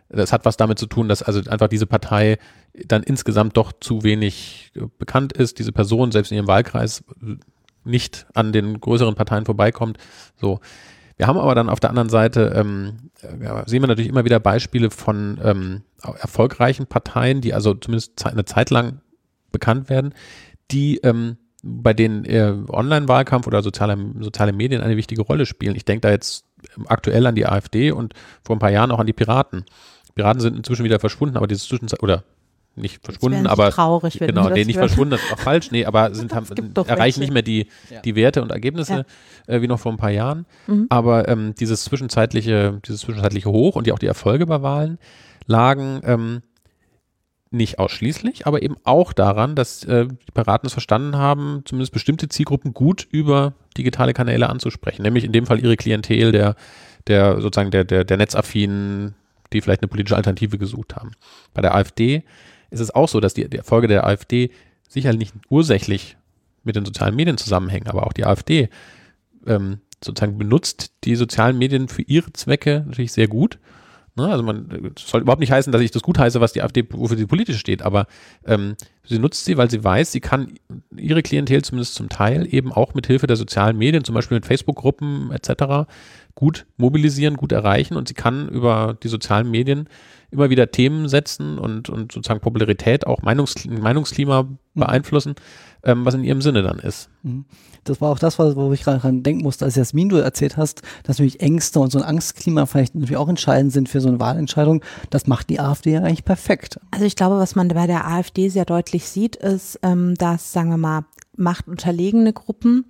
[0.09, 2.39] Das hat was damit zu tun, dass also einfach diese Partei
[2.87, 7.03] dann insgesamt doch zu wenig äh, bekannt ist, diese Person selbst in ihrem Wahlkreis
[7.83, 9.99] nicht an den größeren Parteien vorbeikommt.
[10.35, 10.61] So.
[11.17, 14.39] Wir haben aber dann auf der anderen Seite, ähm, ja, sehen wir natürlich immer wieder
[14.39, 19.01] Beispiele von ähm, erfolgreichen Parteien, die also zumindest eine Zeit lang
[19.51, 20.15] bekannt werden,
[20.71, 25.75] die ähm, bei denen äh, Online-Wahlkampf oder soziale, soziale Medien eine wichtige Rolle spielen.
[25.75, 26.45] Ich denke da jetzt
[26.87, 29.65] aktuell an die AfD und vor ein paar Jahren auch an die Piraten.
[30.15, 32.23] Piraten sind inzwischen wieder verschwunden, aber diese Zwischenzeit, oder
[32.75, 34.89] nicht verschwunden, aber traurig, genau, nee, nicht wird.
[34.89, 36.47] verschwunden, das ist auch falsch, nee, aber sind haben,
[36.87, 37.67] erreichen nicht mehr die,
[38.05, 39.05] die Werte und Ergebnisse
[39.47, 39.53] ja.
[39.53, 40.45] äh, wie noch vor ein paar Jahren.
[40.67, 40.87] Mhm.
[40.89, 44.97] Aber ähm, dieses zwischenzeitliche, dieses zwischenzeitliche Hoch und die auch die Erfolge bei Wahlen
[45.45, 46.41] lagen ähm,
[47.51, 52.29] nicht ausschließlich, aber eben auch daran, dass äh, die Piraten es verstanden haben, zumindest bestimmte
[52.29, 56.55] Zielgruppen gut über digitale Kanäle anzusprechen, nämlich in dem Fall ihre Klientel der,
[57.07, 59.15] der sozusagen der, der, der Netzaffinen,
[59.51, 61.11] die vielleicht eine politische Alternative gesucht haben.
[61.53, 62.23] Bei der AfD
[62.69, 64.51] ist es auch so, dass die, die Erfolge der AfD
[64.87, 66.17] sicherlich nicht ursächlich
[66.63, 68.69] mit den sozialen Medien zusammenhängen, aber auch die AfD
[69.47, 73.57] ähm, sozusagen benutzt die sozialen Medien für ihre Zwecke natürlich sehr gut?
[74.27, 77.17] Also man soll überhaupt nicht heißen, dass ich das gut heiße, was die AfD, wofür
[77.17, 78.07] sie politisch steht, aber
[78.45, 80.53] ähm, sie nutzt sie, weil sie weiß, sie kann
[80.95, 84.45] ihre Klientel zumindest zum Teil eben auch mit Hilfe der sozialen Medien, zum Beispiel mit
[84.45, 85.89] Facebook-Gruppen etc.,
[86.35, 89.89] gut mobilisieren, gut erreichen und sie kann über die sozialen Medien
[90.31, 94.57] immer wieder Themen setzen und, und sozusagen Popularität, auch Meinungs Meinungsklima mhm.
[94.75, 95.35] beeinflussen,
[95.83, 97.09] ähm, was in ihrem Sinne dann ist.
[97.23, 97.45] Mhm.
[97.83, 100.81] Das war auch das, wo ich gerade dran denken musste, als Jasmin du erzählt hast,
[101.03, 104.19] dass natürlich Ängste und so ein Angstklima vielleicht natürlich auch entscheidend sind für so eine
[104.19, 104.83] Wahlentscheidung.
[105.09, 106.79] Das macht die AfD ja eigentlich perfekt.
[106.91, 110.69] Also ich glaube, was man bei der AfD sehr deutlich sieht, ist, ähm, dass, sagen
[110.69, 111.05] wir mal,
[111.39, 112.85] machtunterlegene Gruppen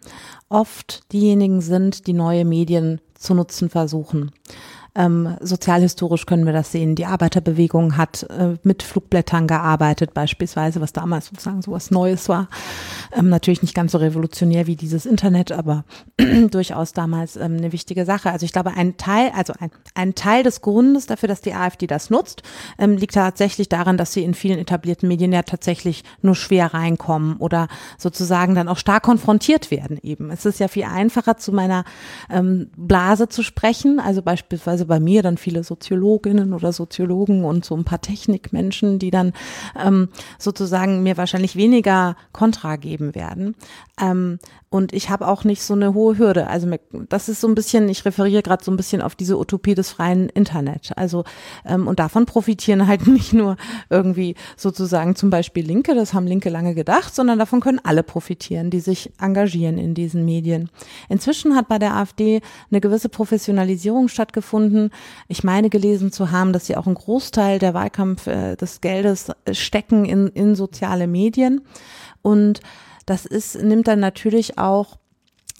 [0.49, 4.31] oft diejenigen sind, die neue Medien zu nutzen versuchen.
[4.95, 6.95] Ähm, sozialhistorisch können wir das sehen.
[6.95, 12.47] Die Arbeiterbewegung hat äh, mit Flugblättern gearbeitet, beispielsweise, was damals sozusagen so was Neues war.
[13.15, 15.85] Ähm, natürlich nicht ganz so revolutionär wie dieses Internet, aber
[16.51, 18.31] durchaus damals ähm, eine wichtige Sache.
[18.31, 21.87] Also ich glaube, ein Teil, also ein, ein Teil des Grundes dafür, dass die AfD
[21.87, 22.43] das nutzt,
[22.77, 27.37] ähm, liegt tatsächlich daran, dass sie in vielen etablierten Medien ja tatsächlich nur schwer reinkommen
[27.37, 30.31] oder sozusagen dann auch stark konfrontiert werden eben.
[30.31, 31.83] Es ist ja viel einfacher, zu meiner
[32.29, 37.65] ähm, Blase zu sprechen, also beispielsweise beispielsweise bei mir dann viele Soziologinnen oder Soziologen und
[37.65, 39.33] so ein paar Technikmenschen, die dann
[39.81, 43.55] ähm, sozusagen mir wahrscheinlich weniger Kontra geben werden.
[44.01, 44.39] Ähm,
[44.71, 46.47] und ich habe auch nicht so eine hohe Hürde.
[46.47, 46.69] Also
[47.09, 49.89] das ist so ein bisschen, ich referiere gerade so ein bisschen auf diese Utopie des
[49.89, 50.91] freien Internet.
[50.95, 51.23] Also
[51.65, 53.57] ähm, und davon profitieren halt nicht nur
[53.89, 58.69] irgendwie sozusagen zum Beispiel Linke, das haben Linke lange gedacht, sondern davon können alle profitieren,
[58.69, 60.69] die sich engagieren in diesen Medien.
[61.09, 64.68] Inzwischen hat bei der AfD eine gewisse Professionalisierung stattgefunden.
[65.27, 69.31] Ich meine gelesen zu haben, dass sie auch einen Großteil der Wahlkampf äh, des Geldes
[69.51, 71.61] stecken in, in soziale Medien.
[72.21, 72.61] Und
[73.05, 74.98] das ist, nimmt dann natürlich auch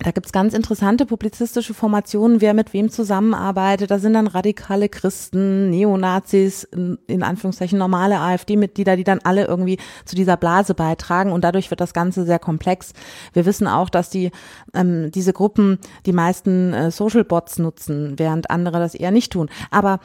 [0.01, 3.91] da gibt's ganz interessante publizistische Formationen, wer mit wem zusammenarbeitet.
[3.91, 10.15] Da sind dann radikale Christen, Neonazis, in Anführungszeichen normale AfD-Mitglieder, die dann alle irgendwie zu
[10.15, 12.93] dieser Blase beitragen und dadurch wird das Ganze sehr komplex.
[13.33, 14.31] Wir wissen auch, dass die
[14.73, 19.49] ähm, diese Gruppen die meisten äh, Social Bots nutzen, während andere das eher nicht tun.
[19.69, 19.99] Aber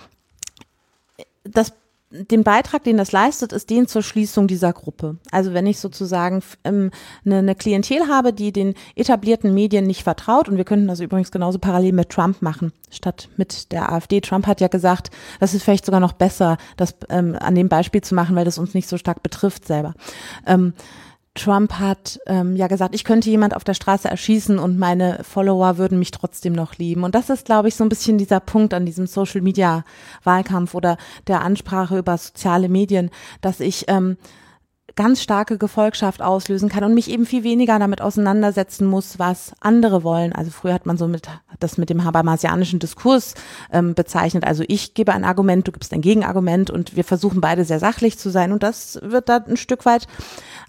[1.44, 1.72] das
[2.14, 5.16] den Beitrag, den das leistet, ist den zur Schließung dieser Gruppe.
[5.33, 6.90] Also wenn ich sozusagen ähm,
[7.24, 11.33] eine, eine Klientel habe, die den etablierten Medien nicht vertraut, und wir könnten das übrigens
[11.33, 14.20] genauso parallel mit Trump machen, statt mit der AfD.
[14.20, 18.00] Trump hat ja gesagt, das ist vielleicht sogar noch besser, das ähm, an dem Beispiel
[18.00, 19.94] zu machen, weil das uns nicht so stark betrifft selber.
[20.46, 20.72] Ähm,
[21.35, 25.79] Trump hat ähm, ja gesagt, ich könnte jemand auf der Straße erschießen und meine Follower
[25.79, 27.03] würden mich trotzdem noch lieben.
[27.03, 29.85] Und das ist, glaube ich, so ein bisschen dieser Punkt an diesem Social Media
[30.23, 34.16] Wahlkampf oder der Ansprache über soziale Medien, dass ich ähm,
[34.97, 40.05] ganz starke Gefolgschaft auslösen kann und mich eben viel weniger damit auseinandersetzen muss, was andere
[40.05, 40.33] wollen.
[40.33, 43.35] Also früher hat man so mit das mit dem habermasianischen Diskurs
[43.73, 44.44] ähm, bezeichnet.
[44.44, 48.18] Also ich gebe ein Argument, du gibst ein Gegenargument und wir versuchen beide sehr sachlich
[48.18, 50.07] zu sein und das wird da ein Stück weit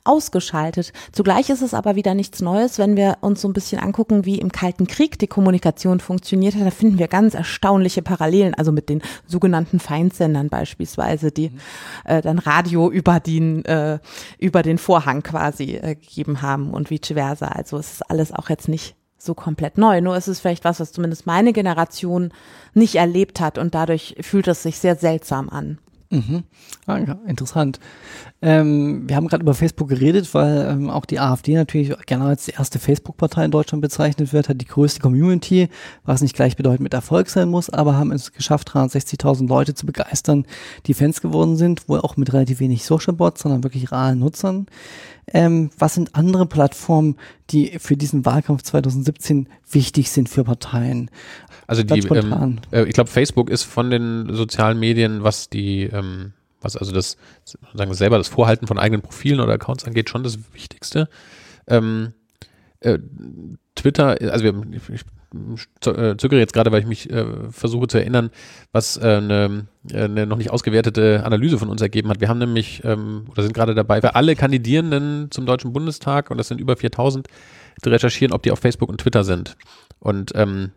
[0.05, 0.93] ausgeschaltet.
[1.11, 4.39] Zugleich ist es aber wieder nichts Neues, wenn wir uns so ein bisschen angucken, wie
[4.39, 6.65] im Kalten Krieg die Kommunikation funktioniert hat.
[6.65, 11.59] Da finden wir ganz erstaunliche Parallelen, also mit den sogenannten Feindsendern beispielsweise, die mhm.
[12.05, 13.99] äh, dann Radio über den, äh,
[14.37, 17.47] über den Vorhang quasi äh, gegeben haben und vice versa.
[17.47, 20.01] Also es ist alles auch jetzt nicht so komplett neu.
[20.01, 22.31] Nur ist es vielleicht was, was zumindest meine Generation
[22.73, 25.79] nicht erlebt hat und dadurch fühlt es sich sehr seltsam an.
[26.09, 26.43] Mhm.
[26.87, 27.79] Ah, ja, interessant.
[28.43, 32.45] Ähm, wir haben gerade über Facebook geredet, weil ähm, auch die AfD natürlich gerne als
[32.45, 35.69] die erste Facebook-Partei in Deutschland bezeichnet wird, hat die größte Community,
[36.03, 40.45] was nicht gleichbedeutend mit Erfolg sein muss, aber haben es geschafft, 360.000 Leute zu begeistern,
[40.85, 44.67] die Fans geworden sind, wohl auch mit relativ wenig Social Bots, sondern wirklich realen Nutzern.
[45.33, 47.15] Ähm, was sind andere Plattformen,
[47.49, 51.09] die für diesen Wahlkampf 2017 wichtig sind für Parteien?
[51.65, 56.33] Also die, ähm, äh, ich glaube, Facebook ist von den sozialen Medien, was die, ähm,
[56.61, 60.23] was also das, sagen wir selber, das Vorhalten von eigenen Profilen oder Accounts angeht, schon
[60.23, 61.09] das Wichtigste.
[61.67, 62.13] Ähm,
[62.79, 62.99] äh,
[63.75, 64.53] Twitter, also wir,
[64.93, 65.01] ich,
[65.87, 68.29] äh, zögere jetzt gerade, weil ich mich äh, versuche zu erinnern,
[68.71, 72.21] was äh, eine, eine, noch nicht ausgewertete Analyse von uns ergeben hat.
[72.21, 76.37] Wir haben nämlich, ähm, oder sind gerade dabei, für alle Kandidierenden zum Deutschen Bundestag, und
[76.37, 77.27] das sind über 4000,
[77.81, 79.57] zu recherchieren, ob die auf Facebook und Twitter sind.
[79.99, 80.71] Und ähm,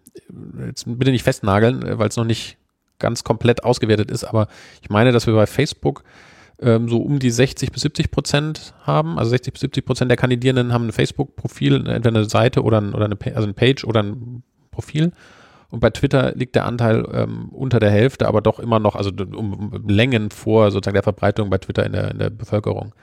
[0.66, 2.56] jetzt bitte nicht festnageln, äh, weil es noch nicht
[2.98, 4.48] ganz komplett ausgewertet ist, aber
[4.82, 6.04] ich meine, dass wir bei Facebook
[6.60, 9.18] ähm, so um die 60 bis 70 Prozent haben.
[9.18, 12.94] Also 60 bis 70 Prozent der Kandidierenden haben ein Facebook-Profil, entweder eine Seite oder, ein,
[12.94, 15.12] oder eine, also eine Page oder ein Profil.
[15.70, 19.10] Und bei Twitter liegt der Anteil ähm, unter der Hälfte, aber doch immer noch, also
[19.10, 22.94] um, um Längen vor sozusagen der Verbreitung bei Twitter in der, in der Bevölkerung.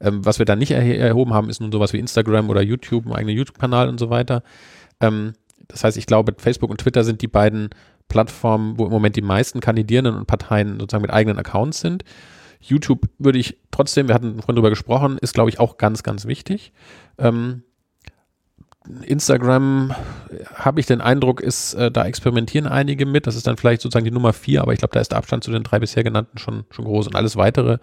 [0.00, 3.06] Ähm, was wir da nicht erhe erhoben haben, ist nun sowas wie Instagram oder YouTube,
[3.06, 4.42] ein eigener YouTube-Kanal und so weiter.
[5.00, 5.34] Ähm,
[5.68, 7.70] das heißt, ich glaube, Facebook und Twitter sind die beiden
[8.12, 12.04] Plattformen, wo im Moment die meisten Kandidierenden und Parteien sozusagen mit eigenen Accounts sind.
[12.60, 16.26] YouTube würde ich trotzdem, wir hatten vorhin drüber gesprochen, ist, glaube ich, auch ganz, ganz
[16.26, 16.74] wichtig.
[17.16, 17.62] Ähm,
[19.02, 19.94] Instagram
[20.54, 23.26] habe ich den Eindruck, ist, äh, da experimentieren einige mit.
[23.26, 25.42] Das ist dann vielleicht sozusagen die Nummer vier, aber ich glaube, da ist der Abstand
[25.42, 27.06] zu den drei bisher genannten schon, schon groß.
[27.06, 27.78] Und alles weitere,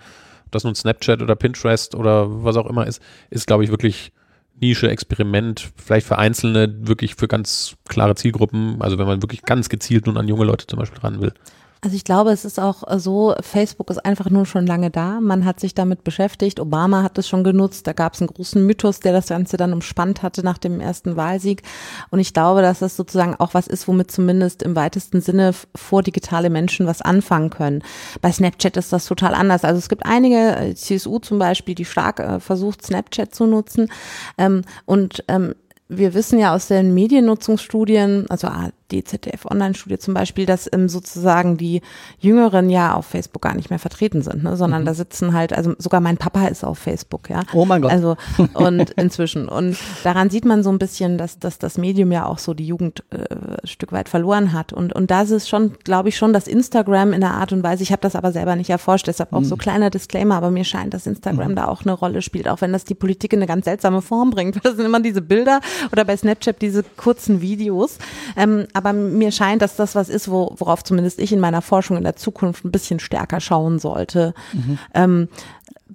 [0.45, 4.11] ob das nun Snapchat oder Pinterest oder was auch immer ist, ist, glaube ich, wirklich
[4.59, 8.81] Nische, Experiment, vielleicht für Einzelne, wirklich für ganz klare Zielgruppen.
[8.81, 11.33] Also wenn man wirklich ganz gezielt nun an junge Leute zum Beispiel ran will.
[11.81, 15.21] Also ich glaube, es ist auch äh, so, Facebook ist einfach nur schon lange da.
[15.21, 16.59] Man hat sich damit beschäftigt.
[16.59, 17.87] Obama hat es schon genutzt.
[17.87, 21.15] Da gab es einen großen Mythos, der das Ganze dann umspannt hatte nach dem ersten
[21.15, 21.63] Wahlsieg.
[22.09, 26.03] Und ich glaube, dass das sozusagen auch was ist, womit zumindest im weitesten Sinne vor
[26.03, 27.81] digitale Menschen was anfangen können.
[28.21, 29.63] Bei Snapchat ist das total anders.
[29.63, 33.89] Also es gibt einige, äh, CSU zum Beispiel, die stark äh, versucht, Snapchat zu nutzen.
[34.37, 35.55] Ähm, und ähm,
[35.87, 38.49] wir wissen ja aus den Mediennutzungsstudien, also
[38.91, 41.81] die ZDF-Online-Studie zum Beispiel, dass ähm, sozusagen die
[42.19, 44.57] Jüngeren ja auf Facebook gar nicht mehr vertreten sind, ne?
[44.57, 44.85] sondern mhm.
[44.85, 47.41] da sitzen halt, also sogar mein Papa ist auf Facebook, ja.
[47.53, 47.91] Oh mein Gott.
[47.91, 48.17] Also
[48.53, 49.47] und inzwischen.
[49.47, 52.65] Und daran sieht man so ein bisschen, dass, dass das Medium ja auch so die
[52.65, 54.73] Jugend äh, Stück weit verloren hat.
[54.73, 57.83] Und, und das ist schon, glaube ich, schon das Instagram in der Art und Weise,
[57.83, 59.45] ich habe das aber selber nicht erforscht, deshalb auch mhm.
[59.45, 61.55] so kleiner Disclaimer, aber mir scheint, dass Instagram mhm.
[61.55, 64.29] da auch eine Rolle spielt, auch wenn das die Politik in eine ganz seltsame Form
[64.29, 64.59] bringt.
[64.69, 67.97] Das sind immer diese Bilder oder bei Snapchat diese kurzen Videos.
[68.35, 71.97] Ähm, aber mir scheint, dass das was ist, wo, worauf zumindest ich in meiner Forschung
[71.97, 74.33] in der Zukunft ein bisschen stärker schauen sollte.
[74.53, 74.79] Mhm.
[74.93, 75.27] Ähm,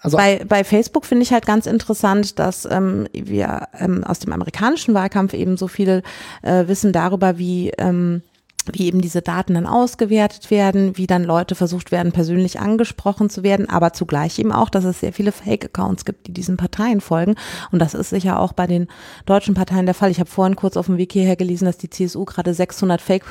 [0.01, 4.33] also bei, bei Facebook finde ich halt ganz interessant, dass ähm, wir ähm, aus dem
[4.33, 6.03] amerikanischen Wahlkampf eben so viel
[6.43, 8.23] äh, wissen darüber, wie ähm,
[8.73, 13.43] wie eben diese Daten dann ausgewertet werden, wie dann Leute versucht werden, persönlich angesprochen zu
[13.43, 17.35] werden, aber zugleich eben auch, dass es sehr viele Fake-Accounts gibt, die diesen Parteien folgen.
[17.71, 18.89] Und das ist sicher auch bei den
[19.27, 20.11] deutschen Parteien der Fall.
[20.11, 23.25] Ich habe vorhin kurz auf dem Wiki her gelesen, dass die CSU gerade 600 Fake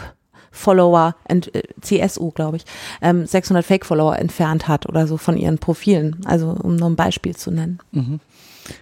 [0.51, 1.41] Follower, äh,
[1.81, 2.65] CSU, glaube ich,
[3.01, 6.21] ähm, 600 Fake-Follower entfernt hat oder so von ihren Profilen.
[6.25, 7.79] Also um nur ein Beispiel zu nennen.
[7.91, 8.19] Mhm.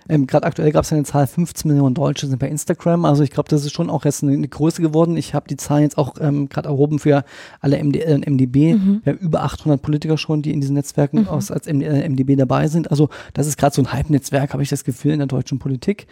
[0.09, 3.05] Ähm, Gerade aktuell gab es ja eine Zahl, 15 Millionen Deutsche sind bei Instagram.
[3.05, 5.17] Also ich glaube, das ist schon auch jetzt eine, eine Größe geworden.
[5.17, 7.23] Ich habe die Zahlen jetzt auch ähm, gerade erhoben für
[7.59, 8.73] alle MD, äh, MDB.
[8.73, 9.01] Mhm.
[9.03, 11.27] Wir haben über 800 Politiker schon, die in diesen Netzwerken mhm.
[11.27, 12.91] aus, als MD, äh, MDB dabei sind.
[12.91, 16.07] Also das ist gerade so ein Hype-Netzwerk, habe ich das Gefühl, in der deutschen Politik.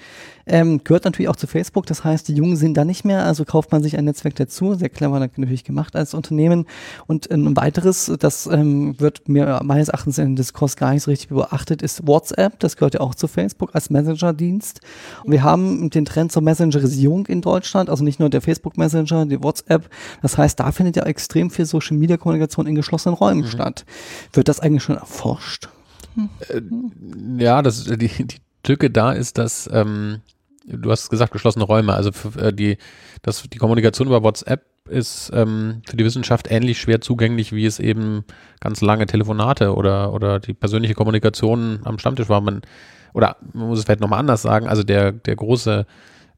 [0.45, 1.85] Ähm, gehört natürlich auch zu Facebook.
[1.85, 3.25] Das heißt, die Jungen sind da nicht mehr.
[3.25, 4.73] Also kauft man sich ein Netzwerk dazu.
[4.73, 6.65] Sehr clever natürlich gemacht als Unternehmen.
[7.07, 11.29] Und ein weiteres, das ähm, wird mir meines Erachtens in Diskurs gar nicht so richtig
[11.29, 12.59] beachtet, ist WhatsApp.
[12.59, 14.81] Das gehört ja auch zu Facebook als Messenger-Dienst.
[15.23, 17.89] Und wir haben den Trend zur Messengerisierung in Deutschland.
[17.89, 19.89] Also nicht nur der Facebook Messenger, die WhatsApp.
[20.21, 23.47] Das heißt, da findet ja extrem viel Social Media Kommunikation in geschlossenen Räumen mhm.
[23.47, 23.85] statt.
[24.33, 25.69] Wird das eigentlich schon erforscht?
[26.49, 26.61] Äh,
[27.37, 30.21] ja, das, die, die Tücke da ist, dass ähm,
[30.65, 31.93] du hast gesagt, geschlossene Räume.
[31.93, 32.77] Also für, äh, die,
[33.21, 37.79] das, die Kommunikation über WhatsApp ist ähm, für die Wissenschaft ähnlich schwer zugänglich, wie es
[37.79, 38.23] eben
[38.59, 42.41] ganz lange Telefonate oder, oder die persönliche Kommunikation am Stammtisch war.
[42.41, 42.61] Man,
[43.13, 45.85] oder man muss es vielleicht nochmal anders sagen, also der, der große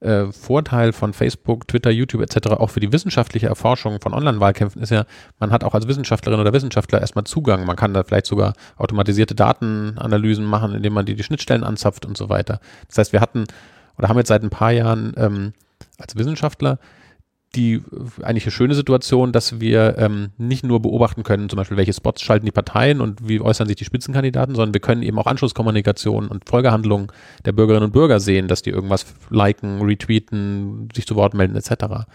[0.01, 2.49] äh, Vorteil von Facebook, Twitter, YouTube etc.
[2.49, 5.05] auch für die wissenschaftliche Erforschung von Online-Wahlkämpfen ist ja,
[5.39, 7.65] man hat auch als Wissenschaftlerin oder Wissenschaftler erstmal Zugang.
[7.65, 12.17] Man kann da vielleicht sogar automatisierte Datenanalysen machen, indem man die, die Schnittstellen anzapft und
[12.17, 12.59] so weiter.
[12.87, 13.45] Das heißt, wir hatten
[13.97, 15.53] oder haben jetzt seit ein paar Jahren ähm,
[15.99, 16.79] als Wissenschaftler
[17.55, 17.81] die
[18.21, 22.21] eigentlich eine schöne Situation, dass wir ähm, nicht nur beobachten können, zum Beispiel, welche Spots
[22.21, 26.29] schalten die Parteien und wie äußern sich die Spitzenkandidaten, sondern wir können eben auch Anschlusskommunikation
[26.29, 27.07] und Folgehandlungen
[27.43, 32.05] der Bürgerinnen und Bürger sehen, dass die irgendwas liken, retweeten, sich zu Wort melden etc.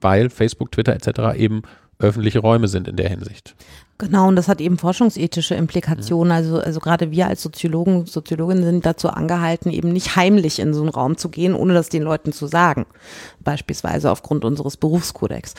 [0.00, 1.36] Weil Facebook, Twitter etc.
[1.36, 1.62] eben
[1.98, 3.56] öffentliche Räume sind in der Hinsicht.
[4.00, 6.32] Genau, und das hat eben forschungsethische Implikationen.
[6.32, 10.80] Also, also gerade wir als Soziologen, Soziologinnen sind dazu angehalten, eben nicht heimlich in so
[10.80, 12.86] einen Raum zu gehen, ohne das den Leuten zu sagen.
[13.40, 15.52] Beispielsweise aufgrund unseres Berufskodex.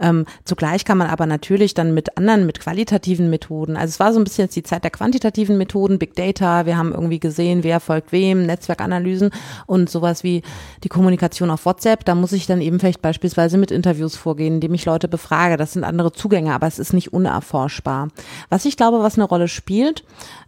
[0.00, 4.12] Ähm, zugleich kann man aber natürlich dann mit anderen, mit qualitativen Methoden, also es war
[4.12, 7.62] so ein bisschen jetzt die Zeit der quantitativen Methoden, Big Data, wir haben irgendwie gesehen,
[7.62, 9.30] wer folgt wem, Netzwerkanalysen
[9.66, 10.42] und sowas wie
[10.82, 12.04] die Kommunikation auf WhatsApp.
[12.04, 15.56] Da muss ich dann eben vielleicht beispielsweise mit Interviews vorgehen, indem ich Leute befrage.
[15.56, 18.08] Das sind andere Zugänge, aber es ist nicht unerforscht austauschbar.
[18.48, 20.04] Was ich glaube, was eine Rolle spielt,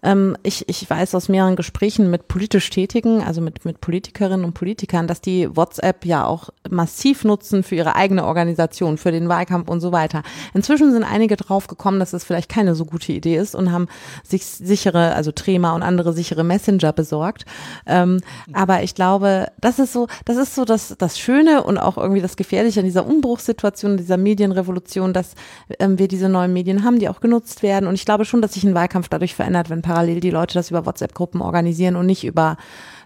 [0.06, 4.54] ähm, ich, ich weiß aus mehreren Gesprächen mit politisch Tätigen, also mit, mit Politikerinnen und
[4.54, 9.68] Politikern, dass die WhatsApp ja auch massiv nutzen für ihre eigene Organisation, für den Wahlkampf
[9.68, 10.22] und so weiter.
[10.54, 13.88] Inzwischen sind einige drauf gekommen, dass es vielleicht keine so gute Idee ist und haben
[14.22, 17.44] sich sichere, also Trema und andere sichere Messenger besorgt.
[17.86, 18.20] Ähm,
[18.52, 22.22] aber ich glaube, das ist so, das ist so das, das Schöne und auch irgendwie
[22.22, 25.34] das Gefährliche an dieser Umbruchssituation, dieser Medienrevolution, dass
[25.80, 27.88] ähm, wir diese neuen Medien haben, die auch genutzt werden.
[27.88, 30.70] Und ich glaube schon, dass sich ein Wahlkampf dadurch verändert, wenn parallel die Leute das
[30.70, 32.58] über WhatsApp-Gruppen organisieren und nicht über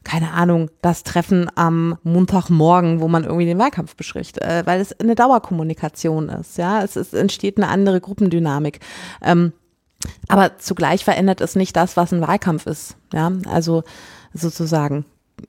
[0.03, 4.99] keine Ahnung, das Treffen am Montagmorgen, wo man irgendwie den Wahlkampf bespricht, äh, weil es
[4.99, 8.81] eine Dauerkommunikation ist, ja, es, es entsteht eine andere Gruppendynamik.
[9.23, 9.53] Ähm,
[10.27, 13.83] aber zugleich verändert es nicht das, was ein Wahlkampf ist, ja, also
[14.33, 15.05] sozusagen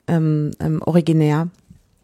[0.07, 1.47] ähm, ähm, originär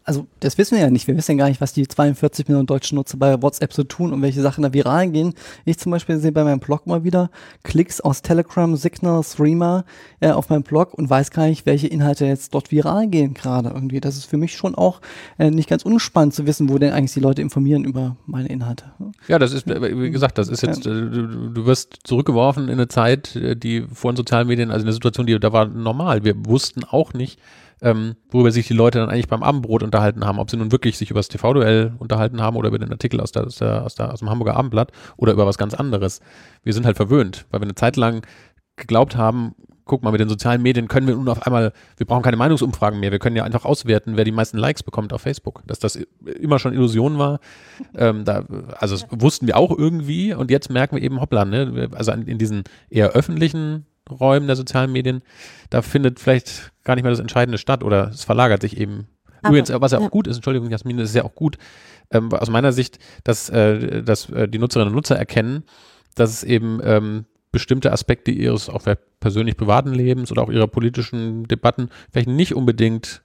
[0.08, 1.06] also das wissen wir ja nicht.
[1.06, 4.14] Wir wissen ja gar nicht, was die 42 Millionen deutschen Nutzer bei WhatsApp so tun
[4.14, 5.34] und welche Sachen da viral gehen.
[5.66, 7.30] Ich zum Beispiel sehe bei meinem Blog mal wieder
[7.62, 9.84] Klicks aus Telegram, Signal, Streamer
[10.20, 13.68] äh, auf meinem Blog und weiß gar nicht, welche Inhalte jetzt dort viral gehen gerade
[13.68, 14.00] irgendwie.
[14.00, 15.02] Das ist für mich schon auch
[15.38, 18.86] äh, nicht ganz unspannend zu wissen, wo denn eigentlich die Leute informieren über meine Inhalte.
[19.28, 20.86] Ja, das ist, wie gesagt, das ist jetzt.
[20.86, 24.86] Äh, du, du wirst zurückgeworfen in eine Zeit, äh, die vor den sozialen Medien, also
[24.86, 26.24] eine Situation, die da war normal.
[26.24, 27.38] Wir wussten auch nicht,
[27.82, 30.98] ähm, worüber sich die Leute dann eigentlich beim Abendbrot unterhalten haben, ob sie nun wirklich
[30.98, 33.94] sich über das TV-Duell unterhalten haben oder über den Artikel aus, der, aus, der, aus,
[33.94, 36.20] der, aus dem Hamburger Abendblatt oder über was ganz anderes.
[36.62, 38.26] Wir sind halt verwöhnt, weil wir eine Zeit lang
[38.76, 39.54] geglaubt haben,
[39.88, 43.00] guck mal, mit den sozialen Medien können wir nun auf einmal, wir brauchen keine Meinungsumfragen
[43.00, 45.62] mehr, wir können ja einfach auswerten, wer die meisten Likes bekommt auf Facebook.
[45.66, 47.40] Dass das immer schon Illusion war,
[47.96, 48.44] ähm, da,
[48.78, 52.28] also das wussten wir auch irgendwie und jetzt merken wir eben, hoppla, ne, also in,
[52.28, 55.22] in diesen eher öffentlichen Räumen der sozialen Medien,
[55.70, 59.08] da findet vielleicht gar nicht mehr das Entscheidende statt oder es verlagert sich eben.
[59.42, 61.58] Aber, Übrigens, was ja auch gut ist, Entschuldigung, Jasmin, das ist ja auch gut,
[62.10, 65.62] ähm, aus meiner Sicht, dass, äh, dass äh, die Nutzerinnen und Nutzer erkennen,
[66.14, 68.82] dass es eben ähm, bestimmte Aspekte ihres auch
[69.20, 73.22] persönlich privaten Lebens oder auch ihrer politischen Debatten vielleicht nicht unbedingt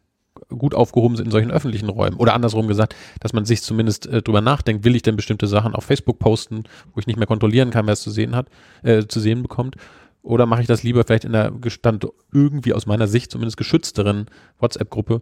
[0.49, 2.17] gut aufgehoben sind in solchen öffentlichen Räumen.
[2.17, 5.75] Oder andersrum gesagt, dass man sich zumindest äh, drüber nachdenkt, will ich denn bestimmte Sachen
[5.75, 8.47] auf Facebook posten, wo ich nicht mehr kontrollieren kann, wer es zu sehen hat,
[8.83, 9.75] äh, zu sehen bekommt.
[10.23, 14.27] Oder mache ich das lieber vielleicht in einer Gestand irgendwie aus meiner Sicht zumindest geschützteren
[14.59, 15.21] WhatsApp-Gruppe,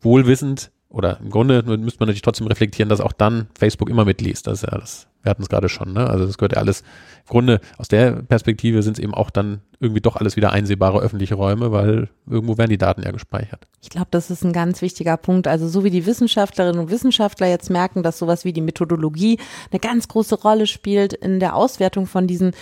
[0.00, 4.46] wohlwissend oder im Grunde müsste man natürlich trotzdem reflektieren, dass auch dann Facebook immer mitliest.
[4.46, 6.08] Das ist ja das, wir hatten es gerade schon, ne?
[6.08, 6.82] Also das gehört ja alles,
[7.26, 11.00] im Grunde aus der Perspektive sind es eben auch dann irgendwie doch alles wieder einsehbare
[11.00, 13.66] öffentliche Räume, weil irgendwo werden die Daten ja gespeichert.
[13.82, 15.48] Ich glaube, das ist ein ganz wichtiger Punkt.
[15.48, 19.40] Also so wie die Wissenschaftlerinnen und Wissenschaftler jetzt merken, dass sowas wie die Methodologie
[19.72, 22.52] eine ganz große Rolle spielt in der Auswertung von diesen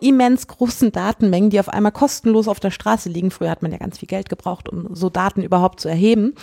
[0.00, 3.32] immens großen Datenmengen, die auf einmal kostenlos auf der Straße liegen.
[3.32, 6.34] Früher hat man ja ganz viel Geld gebraucht, um so Daten überhaupt zu erheben.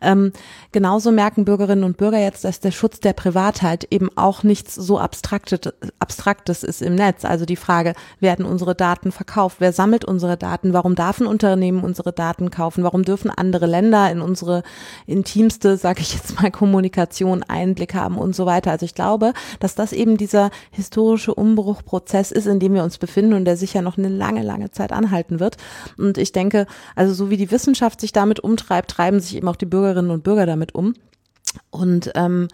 [0.00, 0.32] Ähm,
[0.70, 5.00] genauso merken Bürgerinnen und Bürger jetzt, dass der Schutz der Privatheit eben auch nichts so
[5.00, 7.24] Abstraktes, ist im Netz.
[7.24, 9.56] Also die Frage, werden unsere Daten verkauft?
[9.58, 10.72] Wer sammelt unsere Daten?
[10.72, 12.84] Warum darf ein Unternehmen unsere Daten kaufen?
[12.84, 14.62] Warum dürfen andere Länder in unsere
[15.06, 18.70] intimste, sage ich jetzt mal, Kommunikation Einblick haben und so weiter?
[18.70, 23.34] Also ich glaube, dass das eben dieser historische Umbruchprozess ist, in dem wir uns befinden
[23.34, 25.56] und der sicher noch eine lange, lange Zeit anhalten wird.
[25.98, 29.56] Und ich denke, also so wie die Wissenschaft sich damit umtreibt, treiben sich eben auch
[29.56, 30.94] die Bürgerinnen und Bürger damit um.
[31.70, 32.48] Und ähm,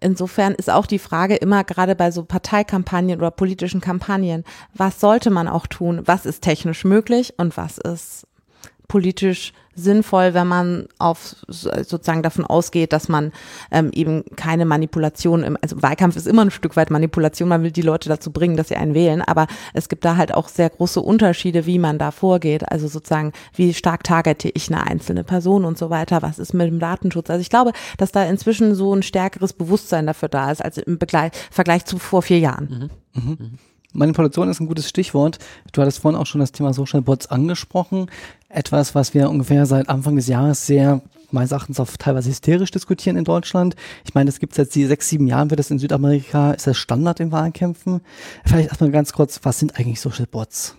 [0.00, 4.44] Insofern ist auch die Frage immer gerade bei so Parteikampagnen oder politischen Kampagnen,
[4.74, 6.02] was sollte man auch tun?
[6.04, 8.26] Was ist technisch möglich und was ist
[8.86, 13.32] politisch sinnvoll, wenn man auf sozusagen davon ausgeht, dass man
[13.70, 17.70] ähm, eben keine Manipulation im, also Wahlkampf ist immer ein Stück weit Manipulation, man will
[17.70, 20.70] die Leute dazu bringen, dass sie einen wählen, aber es gibt da halt auch sehr
[20.70, 25.64] große Unterschiede, wie man da vorgeht, also sozusagen, wie stark targete ich eine einzelne Person
[25.64, 27.30] und so weiter, was ist mit dem Datenschutz.
[27.30, 30.98] Also ich glaube, dass da inzwischen so ein stärkeres Bewusstsein dafür da ist, als im
[30.98, 32.90] Begleich, Vergleich zu vor vier Jahren.
[33.14, 33.22] Mhm.
[33.22, 33.58] Mhm.
[33.94, 35.38] Manipulation ist ein gutes Stichwort.
[35.72, 38.10] Du hattest vorhin auch schon das Thema Social Bots angesprochen.
[38.48, 43.16] Etwas, was wir ungefähr seit Anfang des Jahres sehr meines Erachtens auch teilweise hysterisch diskutieren
[43.16, 43.76] in Deutschland.
[44.04, 47.20] Ich meine, es gibt seit sechs, sieben Jahren, wird das in Südamerika, ist das Standard
[47.20, 48.00] in Wahlkämpfen.
[48.44, 50.76] Vielleicht erstmal ganz kurz, was sind eigentlich Social Bots?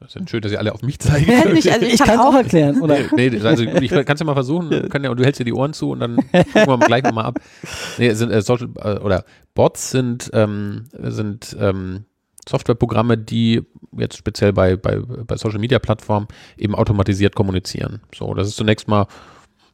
[0.00, 1.30] Das ist schön, dass ihr alle auf mich zeigen.
[1.30, 2.98] Ja, nicht, also ich, ich kann es auch erklären, oder?
[3.16, 5.72] Nee, also ich kann es ja mal versuchen, ja, und du hältst dir die Ohren
[5.72, 7.38] zu und dann gucken wir gleich nochmal ab.
[7.98, 9.24] Nee, sind äh, Social, äh, oder
[9.54, 12.04] Bots sind, ähm, sind ähm,
[12.48, 13.62] Softwareprogramme, die
[13.96, 18.00] jetzt speziell bei, bei, bei Social Media Plattformen eben automatisiert kommunizieren.
[18.14, 19.06] So, das ist zunächst mal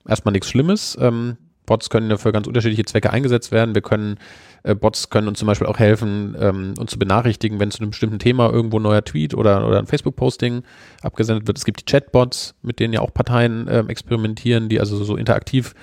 [0.08, 0.96] erstmal nichts Schlimmes.
[1.00, 3.74] Ähm, Bots können ja für ganz unterschiedliche Zwecke eingesetzt werden.
[3.74, 4.18] Wir können,
[4.62, 7.90] äh, Bots können uns zum Beispiel auch helfen, ähm, uns zu benachrichtigen, wenn zu einem
[7.90, 10.62] bestimmten Thema irgendwo ein neuer Tweet oder, oder ein Facebook-Posting
[11.02, 11.58] abgesendet wird.
[11.58, 15.74] Es gibt die Chatbots, mit denen ja auch Parteien äh, experimentieren, die also so interaktiv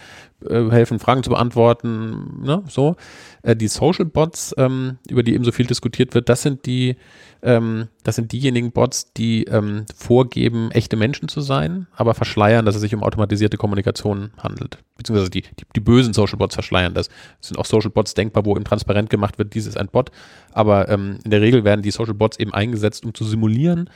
[0.48, 2.96] äh, helfen, Fragen zu beantworten, ne, so.
[3.44, 6.96] Äh, die Social Bots, ähm, über die eben so viel diskutiert wird, das sind die,
[7.42, 12.76] ähm, das sind diejenigen Bots, die ähm, vorgeben, echte Menschen zu sein, aber verschleiern, dass
[12.76, 14.80] es sich um automatisierte Kommunikation handelt.
[14.98, 17.10] Beziehungsweise die, die, die bösen Social Bots verschleiern das.
[17.42, 20.12] Es sind auch Social Bots denkbar, wo eben transparent gemacht wird, dies ist ein Bot.
[20.52, 23.90] Aber ähm, in der Regel werden die Social Bots eben eingesetzt, um zu simulieren,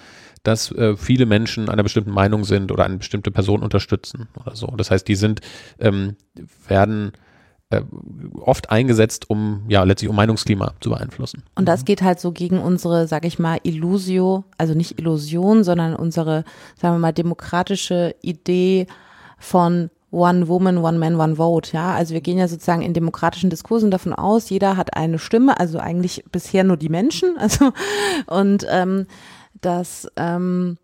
[0.44, 4.68] dass äh, viele Menschen einer bestimmten Meinung sind oder eine bestimmte Person unterstützen oder so.
[4.78, 5.42] Das heißt, die sind,
[5.80, 6.16] ähm,
[6.68, 7.14] werden
[7.78, 7.84] äh,
[8.40, 11.44] oft eingesetzt, um ja letztlich um Meinungsklima zu beeinflussen.
[11.56, 15.96] Und das geht halt so gegen unsere, sag ich mal, Illusio, also nicht Illusion, sondern
[15.96, 16.44] unsere,
[16.80, 18.88] sagen wir mal, demokratische Idee
[19.38, 21.72] von One Woman, One Man, One Vote.
[21.74, 25.60] Ja, also wir gehen ja sozusagen in demokratischen Diskursen davon aus, jeder hat eine Stimme,
[25.60, 27.36] also eigentlich bisher nur die Menschen.
[27.44, 27.74] Also
[28.28, 29.08] und ähm,
[29.60, 30.78] dass ähm,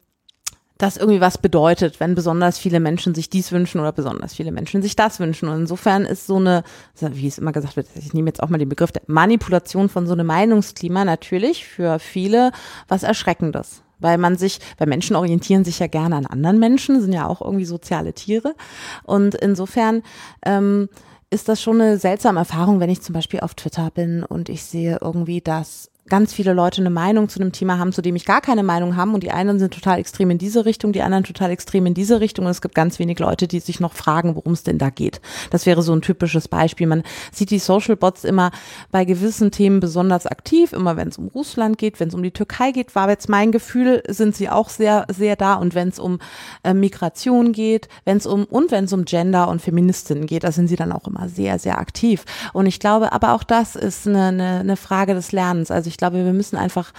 [0.80, 4.82] das irgendwie was bedeutet, wenn besonders viele Menschen sich dies wünschen oder besonders viele Menschen
[4.82, 5.49] sich das wünschen.
[5.49, 6.63] Und insofern ist so eine,
[6.99, 10.07] wie es immer gesagt wird, ich nehme jetzt auch mal den Begriff der Manipulation von
[10.07, 12.53] so einem Meinungsklima natürlich für viele
[12.88, 13.84] was Erschreckendes.
[13.99, 17.41] Weil man sich, weil Menschen orientieren sich ja gerne an anderen Menschen, sind ja auch
[17.41, 18.55] irgendwie soziale Tiere.
[19.03, 20.01] Und insofern
[20.45, 20.88] ähm,
[21.30, 24.63] ist das schon eine seltsame Erfahrung, wenn ich zum Beispiel auf Twitter bin und ich
[24.63, 28.26] sehe irgendwie, dass ganz viele Leute eine Meinung zu einem Thema haben, zu dem ich
[28.26, 31.24] gar keine Meinung haben und die einen sind total extrem in diese Richtung, die anderen
[31.24, 34.36] total extrem in diese Richtung und es gibt ganz wenig Leute, die sich noch fragen,
[34.36, 35.22] worum es denn da geht.
[35.51, 36.88] Das wäre so ein typisches Beispiel.
[36.88, 38.51] Man sieht die Social Bots immer
[38.91, 42.32] bei gewissen Themen besonders aktiv, immer wenn es um Russland geht, wenn es um die
[42.32, 45.99] Türkei geht, war jetzt mein Gefühl, sind sie auch sehr, sehr da und wenn es
[45.99, 46.20] um
[46.64, 50.51] äh, Migration geht, wenn es um und wenn es um Gender und Feministinnen geht, da
[50.51, 52.26] sind sie dann auch immer sehr, sehr aktiv.
[52.53, 55.72] Und ich glaube, aber auch das ist eine, eine, eine Frage des Lernens.
[55.72, 56.91] Also ich glaube, wir müssen einfach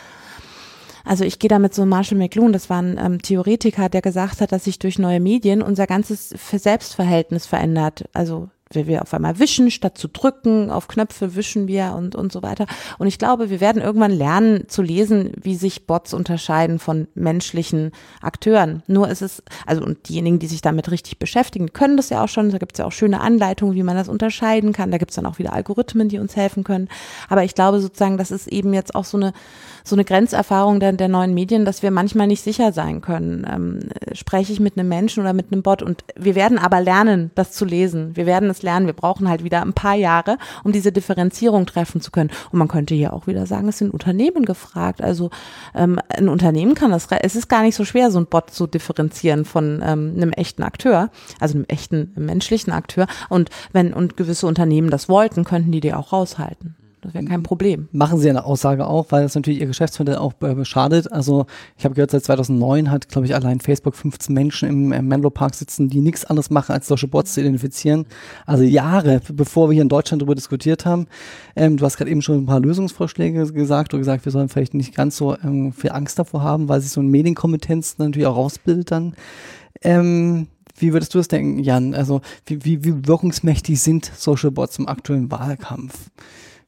[1.05, 4.41] also ich gehe da mit so Marshall McLuhan, das war ein ähm, Theoretiker, der gesagt
[4.41, 8.05] hat, dass sich durch neue Medien unser ganzes Selbstverhältnis verändert.
[8.13, 12.31] Also wir, wir auf einmal wischen, statt zu drücken, auf Knöpfe wischen wir und, und
[12.31, 12.67] so weiter.
[12.99, 17.91] Und ich glaube, wir werden irgendwann lernen zu lesen, wie sich Bots unterscheiden von menschlichen
[18.23, 18.85] Akteuren.
[18.87, 22.29] Nur ist es, also und diejenigen, die sich damit richtig beschäftigen, können das ja auch
[22.29, 22.51] schon.
[22.51, 24.93] Da gibt es ja auch schöne Anleitungen, wie man das unterscheiden kann.
[24.93, 26.89] Da gibt es dann auch wieder Algorithmen, die uns helfen können.
[27.29, 29.33] Aber ich glaube sozusagen, das ist eben jetzt auch so eine
[29.85, 33.47] so eine Grenzerfahrung der, der neuen Medien, dass wir manchmal nicht sicher sein können.
[33.51, 33.81] Ähm,
[34.13, 35.83] spreche ich mit einem Menschen oder mit einem Bot?
[35.83, 38.17] Und wir werden aber lernen, das zu lesen.
[38.17, 38.87] Wir werden es lernen.
[38.87, 42.31] Wir brauchen halt wieder ein paar Jahre, um diese Differenzierung treffen zu können.
[42.51, 45.03] Und man könnte hier auch wieder sagen, es sind Unternehmen gefragt.
[45.03, 45.31] Also
[45.75, 48.67] ähm, ein Unternehmen kann das, es ist gar nicht so schwer, so ein Bot zu
[48.67, 53.07] differenzieren von ähm, einem echten Akteur, also einem echten menschlichen Akteur.
[53.29, 56.77] Und wenn und gewisse Unternehmen das wollten, könnten die die auch raushalten.
[57.03, 57.89] Das wäre kein Problem.
[57.93, 61.11] Machen Sie eine Aussage auch, weil das natürlich Ihr Geschäftsmodell auch äh, schadet.
[61.11, 61.47] Also
[61.79, 65.31] ich habe gehört, seit 2009 hat, glaube ich, allein Facebook 15 Menschen im, im Menlo
[65.31, 68.05] Park sitzen, die nichts anderes machen, als solche Bots zu identifizieren.
[68.45, 71.07] Also Jahre, bevor wir hier in Deutschland darüber diskutiert haben.
[71.57, 73.93] Ähm, du hast gerade eben schon ein paar Lösungsvorschläge gesagt.
[73.93, 76.93] Du gesagt, wir sollen vielleicht nicht ganz so ähm, viel Angst davor haben, weil sich
[76.93, 79.15] so eine Medienkompetenz natürlich auch rausbildet dann.
[79.83, 81.95] Ähm, wie würdest du das denken, Jan?
[81.95, 86.11] Also wie, wie, wie wirkungsmächtig sind Social Bots im aktuellen Wahlkampf?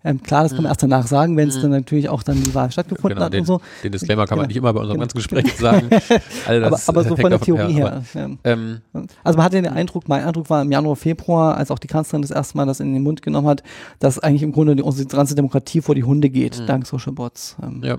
[0.04, 0.70] Ähm, klar, das kann man mhm.
[0.70, 1.62] erst danach sagen, wenn es mhm.
[1.62, 3.60] dann natürlich auch dann die Wahl stattgefunden genau, hat den, und so.
[3.82, 4.48] Den Disclaimer kann man genau.
[4.48, 5.88] nicht immer bei unserem ganzen Gespräch sagen.
[6.46, 8.02] Also aber, aber so von der Theorie her.
[8.12, 8.24] her.
[8.24, 8.80] Aber, ähm,
[9.22, 12.22] also man hatte den Eindruck, mein Eindruck war im Januar, Februar, als auch die Kanzlerin
[12.22, 13.62] das erste Mal das in den Mund genommen hat,
[13.98, 16.66] dass eigentlich im Grunde die, unsere ganze Demokratie vor die Hunde geht, mhm.
[16.66, 17.56] dank Social Bots.
[17.62, 17.82] Ähm.
[17.84, 17.98] Ja,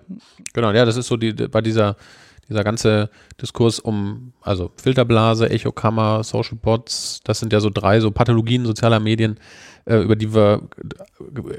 [0.53, 0.71] genau.
[0.71, 1.95] Ja, das ist so die, bei dieser
[2.49, 3.09] dieser ganze
[3.41, 8.99] Diskurs um, also Filterblase, Echokammer, Social Bots, das sind ja so drei so Pathologien sozialer
[8.99, 9.39] Medien,
[9.85, 10.63] äh, über die wir,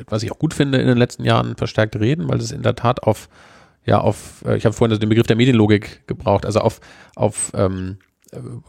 [0.09, 2.76] was ich auch gut finde, in den letzten Jahren verstärkt reden, weil es in der
[2.76, 3.28] Tat auf,
[3.85, 6.80] ja, auf, äh, ich habe vorhin den Begriff der Medienlogik gebraucht, also auf,
[7.16, 7.99] auf ähm,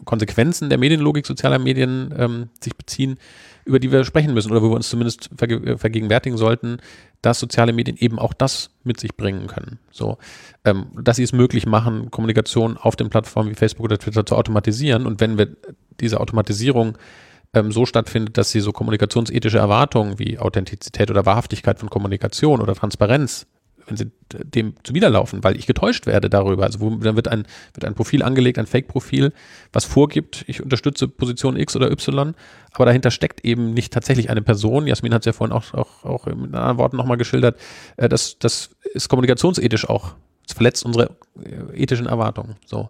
[0.06, 3.18] Konsequenzen der Medienlogik sozialer Medien ähm, sich beziehen,
[3.66, 6.78] über die wir sprechen müssen oder wo wir uns zumindest verge vergegenwärtigen sollten,
[7.22, 9.80] dass soziale Medien eben auch das mit sich bringen können.
[9.92, 10.18] So,
[10.64, 14.36] ähm, dass sie es möglich machen, Kommunikation auf den Plattformen wie Facebook oder Twitter zu
[14.36, 15.06] automatisieren.
[15.06, 15.56] Und wenn wir
[16.00, 16.98] diese Automatisierung
[17.54, 22.76] ähm, so stattfindet, dass sie so kommunikationsethische Erwartungen wie Authentizität oder Wahrhaftigkeit von Kommunikation oder
[22.76, 23.48] Transparenz
[23.88, 26.64] wenn sie dem zuwiderlaufen, weil ich getäuscht werde darüber.
[26.64, 29.34] Also wo, dann wird ein, wird ein Profil angelegt, ein Fake-Profil,
[29.72, 32.34] was vorgibt, ich unterstütze Position X oder Y,
[32.74, 34.88] aber dahinter steckt eben nicht tatsächlich eine Person.
[34.88, 37.60] Jasmin hat es ja vorhin auch, auch, auch in anderen Worten nochmal geschildert.
[37.98, 40.16] Äh, das, das ist kommunikationsethisch auch.
[40.48, 42.56] Es verletzt unsere äh, ethischen Erwartungen.
[42.66, 42.90] So.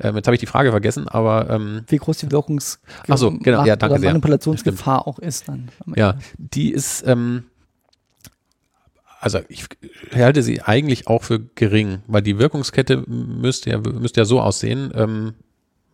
[0.00, 3.30] Ähm, jetzt habe ich die Frage vergessen, aber ähm, wie groß die Wirkungs Ach so,
[3.30, 4.10] genau, ja, danke sehr.
[4.10, 5.68] Manipulationsgefahr auch ist dann.
[5.94, 7.44] Ja, die ist ähm,
[9.24, 9.64] also ich
[10.14, 14.92] halte sie eigentlich auch für gering, weil die Wirkungskette müsste ja, müsste ja so aussehen,
[14.94, 15.32] ähm,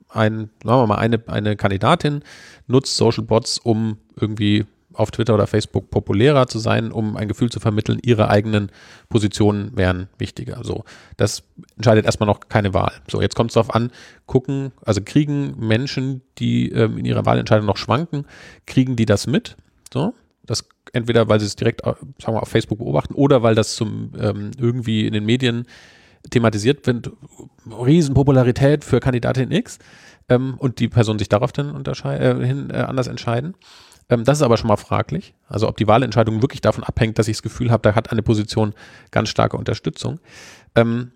[0.09, 2.23] ein, sagen wir mal, eine, eine Kandidatin
[2.67, 7.51] nutzt Social Bots, um irgendwie auf Twitter oder Facebook populärer zu sein, um ein Gefühl
[7.51, 8.73] zu vermitteln, ihre eigenen
[9.09, 10.65] Positionen wären wichtiger.
[10.65, 10.83] So,
[11.17, 11.45] das
[11.77, 12.95] entscheidet erstmal noch keine Wahl.
[13.09, 13.93] So, jetzt kommt es darauf an,
[14.27, 18.27] gucken, also kriegen Menschen, die ähm, in ihrer Wahlentscheidung noch schwanken,
[18.67, 19.57] kriegen die das mit?
[19.95, 20.15] So,
[20.51, 23.77] das entweder weil sie es direkt, äh, sagen wir, auf Facebook beobachten oder weil das
[23.77, 25.67] zum ähm, irgendwie in den Medien
[26.31, 27.13] thematisiert wird,
[27.67, 29.79] Riesenpopularität für Kandidatin X
[30.29, 33.55] ähm, und die Person sich darauf dann äh, hin, äh, anders entscheiden.
[34.11, 35.35] Ähm, das ist aber schon mal fraglich.
[35.47, 38.23] Also ob die Wahlentscheidung wirklich davon abhängt, dass ich das Gefühl habe, da hat eine
[38.23, 38.75] Position
[39.13, 40.19] ganz starke Unterstützung.
[40.75, 41.13] Ähm,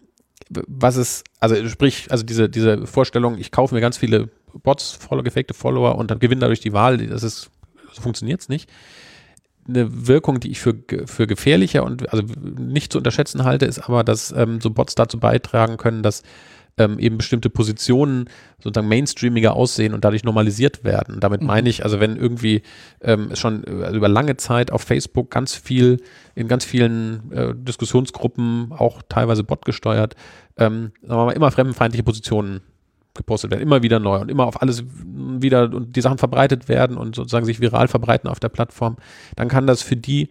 [0.49, 4.31] was ist, also sprich, also diese, diese Vorstellung, ich kaufe mir ganz viele
[4.63, 7.51] Bots, follow, gefakte Follower und dann gewinne dadurch die Wahl, das ist,
[7.93, 8.71] so funktioniert es nicht
[9.69, 10.75] eine Wirkung, die ich für,
[11.07, 15.19] für gefährlicher und also nicht zu unterschätzen halte, ist aber, dass ähm, so Bots dazu
[15.19, 16.23] beitragen können, dass
[16.77, 18.29] ähm, eben bestimmte Positionen
[18.63, 21.21] sozusagen mainstreamiger aussehen und dadurch normalisiert werden.
[21.21, 21.47] Damit mhm.
[21.47, 22.63] meine ich, also wenn irgendwie
[23.01, 26.03] ähm, schon also über lange Zeit auf Facebook ganz viel,
[26.35, 30.15] in ganz vielen äh, Diskussionsgruppen, auch teilweise botgesteuert,
[30.57, 32.61] ähm, sagen wir mal, immer fremdenfeindliche Positionen
[33.15, 36.97] gepostet werden, immer wieder neu und immer auf alles wieder und die Sachen verbreitet werden
[36.97, 38.97] und sozusagen sich viral verbreiten auf der Plattform,
[39.37, 40.29] dann kann das für die,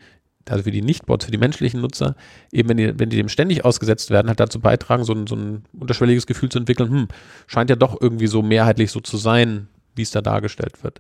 [0.49, 2.15] also für die Nicht-Bots, für die menschlichen Nutzer,
[2.51, 5.35] eben wenn die, wenn die dem ständig ausgesetzt werden, halt dazu beitragen, so ein, so
[5.35, 7.07] ein unterschwelliges Gefühl zu entwickeln, hm,
[7.47, 10.99] scheint ja doch irgendwie so mehrheitlich so zu sein, wie es da dargestellt wird.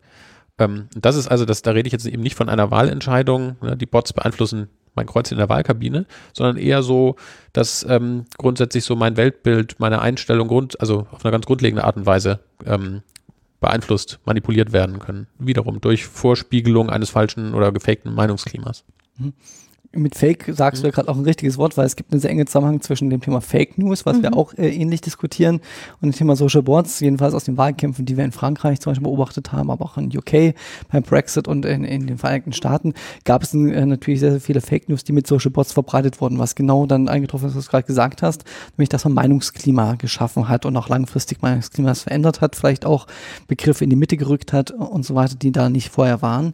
[0.59, 3.75] Ähm, das ist also, das, da rede ich jetzt eben nicht von einer Wahlentscheidung, ne,
[3.75, 7.15] die Bots beeinflussen mein Kreuz in der Wahlkabine, sondern eher so,
[7.51, 11.97] dass ähm, grundsätzlich so mein Weltbild, meine Einstellung, Grund, also auf eine ganz grundlegende Art
[11.97, 13.01] und Weise ähm,
[13.59, 15.27] beeinflusst, manipuliert werden können.
[15.39, 18.83] Wiederum durch Vorspiegelung eines falschen oder gefakten Meinungsklimas.
[19.93, 20.01] Mhm.
[20.01, 20.83] mit Fake sagst mhm.
[20.83, 23.09] du ja gerade auch ein richtiges Wort, weil es gibt einen sehr engen Zusammenhang zwischen
[23.09, 24.23] dem Thema Fake News, was mhm.
[24.23, 25.61] wir auch äh, ähnlich diskutieren,
[26.01, 29.03] und dem Thema Social Boards, jedenfalls aus den Wahlkämpfen, die wir in Frankreich zum Beispiel
[29.03, 30.55] beobachtet haben, aber auch in UK
[30.91, 34.61] beim Brexit und in, in den Vereinigten Staaten gab es äh, natürlich sehr, sehr viele
[34.61, 37.71] Fake News, die mit Social Boards verbreitet wurden, was genau dann eingetroffen ist, was du
[37.71, 38.43] gerade gesagt hast,
[38.77, 43.07] nämlich dass man Meinungsklima geschaffen hat und auch langfristig Meinungsklima verändert hat, vielleicht auch
[43.47, 46.53] Begriffe in die Mitte gerückt hat und so weiter, die da nicht vorher waren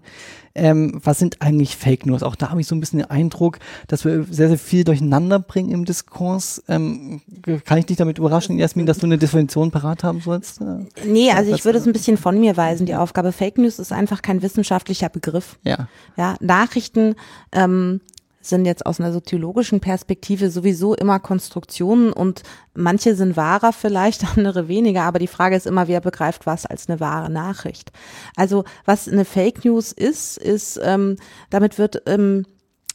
[0.59, 2.23] ähm, was sind eigentlich Fake News?
[2.23, 5.39] Auch da habe ich so ein bisschen den Eindruck, dass wir sehr, sehr viel durcheinander
[5.39, 6.63] bringen im Diskurs.
[6.67, 7.21] Ähm,
[7.65, 10.61] kann ich dich damit überraschen, Jasmin, dass du eine Definition parat haben sollst?
[10.61, 12.85] Äh, nee, also ich würde es ein bisschen von mir weisen.
[12.85, 15.57] Die Aufgabe Fake News ist einfach kein wissenschaftlicher Begriff.
[15.63, 15.87] Ja.
[16.17, 17.15] Ja, Nachrichten
[17.51, 18.01] ähm,
[18.41, 24.67] sind jetzt aus einer soziologischen Perspektive sowieso immer Konstruktionen und manche sind wahrer vielleicht, andere
[24.67, 27.91] weniger, aber die Frage ist immer, wer begreift was als eine wahre Nachricht.
[28.35, 31.17] Also was eine Fake News ist, ist, ähm,
[31.49, 32.45] damit wird, ähm,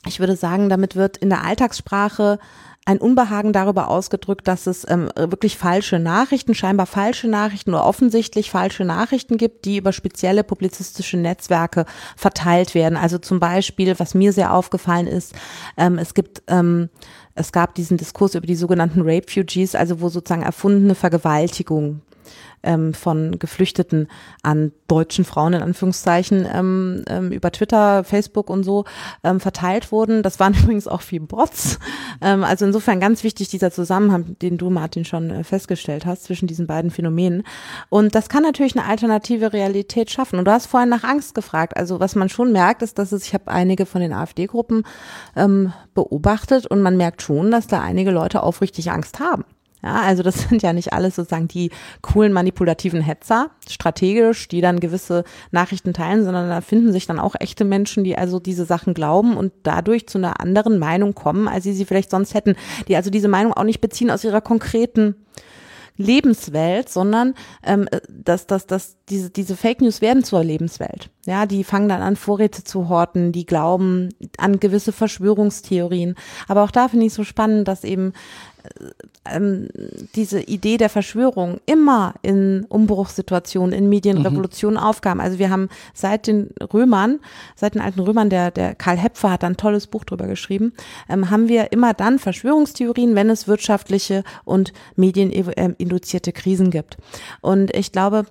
[0.07, 2.39] ich würde sagen, damit wird in der Alltagssprache
[2.87, 8.51] ein Unbehagen darüber ausgedrückt, dass es ähm, wirklich falsche Nachrichten, scheinbar falsche Nachrichten oder offensichtlich
[8.51, 12.97] falsche Nachrichten gibt, die über spezielle publizistische Netzwerke verteilt werden.
[12.97, 15.35] Also zum Beispiel, was mir sehr aufgefallen ist,
[15.77, 16.91] ähm, es gibt ähm,
[17.37, 22.01] es gab diesen Diskurs über die sogenannten Rape-Fugees, also wo sozusagen erfundene Vergewaltigung
[22.63, 24.09] ähm, von Geflüchteten
[24.43, 28.85] an deutschen Frauen in Anführungszeichen ähm, ähm, über Twitter, Facebook und so
[29.23, 30.23] ähm, verteilt wurden.
[30.23, 31.79] Das waren übrigens auch viel Bots.
[32.21, 36.47] Ähm, also insofern ganz wichtig dieser Zusammenhang, den du, Martin, schon äh, festgestellt hast zwischen
[36.47, 37.43] diesen beiden Phänomenen.
[37.89, 40.39] Und das kann natürlich eine alternative Realität schaffen.
[40.39, 41.77] Und du hast vorhin nach Angst gefragt.
[41.77, 44.85] Also was man schon merkt, ist, dass es, ich habe einige von den AfD-Gruppen
[45.37, 49.45] ähm, beobachtet und man merkt schon, dass da einige Leute aufrichtig Angst haben.
[49.85, 51.71] Ja, also das sind ja nicht alles sozusagen die
[52.01, 57.35] coolen manipulativen Hetzer, strategisch, die dann gewisse Nachrichten teilen, sondern da finden sich dann auch
[57.39, 61.65] echte Menschen, die also diese Sachen glauben und dadurch zu einer anderen Meinung kommen, als
[61.65, 62.57] sie sie vielleicht sonst hätten,
[62.89, 65.17] die also diese Meinung auch nicht beziehen aus ihrer konkreten
[65.97, 71.11] Lebenswelt, sondern ähm, dass, dass, dass diese, diese Fake News werden zur Lebenswelt.
[71.25, 76.17] Ja, die fangen dann an, Vorräte zu horten, die glauben an gewisse Verschwörungstheorien.
[76.49, 78.13] Aber auch da finde ich so spannend, dass eben
[79.25, 79.69] ähm,
[80.15, 84.87] diese Idee der Verschwörung immer in Umbruchssituationen, in Medienrevolutionen mhm.
[84.87, 85.21] aufkam.
[85.21, 87.21] Also wir haben seit den Römern,
[87.57, 90.73] seit den alten Römern, der, der Karl Hepfer hat ein tolles Buch drüber geschrieben,
[91.09, 96.97] ähm, haben wir immer dann Verschwörungstheorien, wenn es wirtschaftliche und medieninduzierte Krisen gibt.
[97.41, 98.27] Und ich glaube,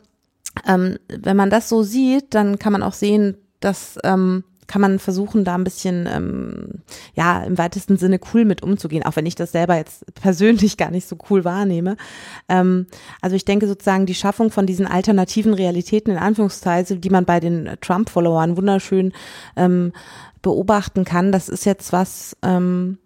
[0.67, 4.99] ähm, wenn man das so sieht, dann kann man auch sehen, dass ähm, kann man
[4.99, 6.81] versuchen, da ein bisschen, ähm,
[7.15, 10.91] ja, im weitesten Sinne cool mit umzugehen, auch wenn ich das selber jetzt persönlich gar
[10.91, 11.97] nicht so cool wahrnehme.
[12.49, 12.87] Ähm,
[13.21, 17.39] also ich denke sozusagen die Schaffung von diesen alternativen Realitäten in Anführungszeichen, die man bei
[17.39, 19.13] den Trump-Followern wunderschön
[19.55, 19.93] ähm,
[20.41, 22.97] beobachten kann, das ist jetzt was, ähm,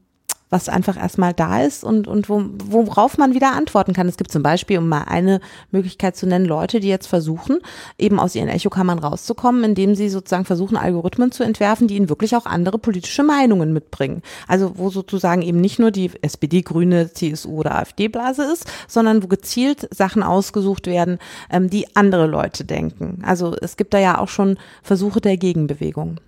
[0.50, 4.08] was einfach erstmal da ist und, und wo, worauf man wieder antworten kann.
[4.08, 5.42] Es gibt zum Beispiel, um mal eine
[5.72, 7.60] Möglichkeit zu nennen, Leute, die jetzt versuchen,
[7.98, 12.36] eben aus ihren Echokammern rauszukommen, indem sie sozusagen versuchen, Algorithmen zu entwerfen, die ihnen wirklich
[12.36, 14.22] auch andere politische Meinungen mitbringen.
[14.48, 19.28] Also wo sozusagen eben nicht nur die SPD, Grüne, CSU oder AfD-Blase ist, sondern wo
[19.28, 21.20] gezielt Sachen ausgesucht werden,
[21.52, 23.22] ähm, die andere Leute denken.
[23.26, 26.20] Also es gibt da ja auch schon Versuche der Gegenbewegung.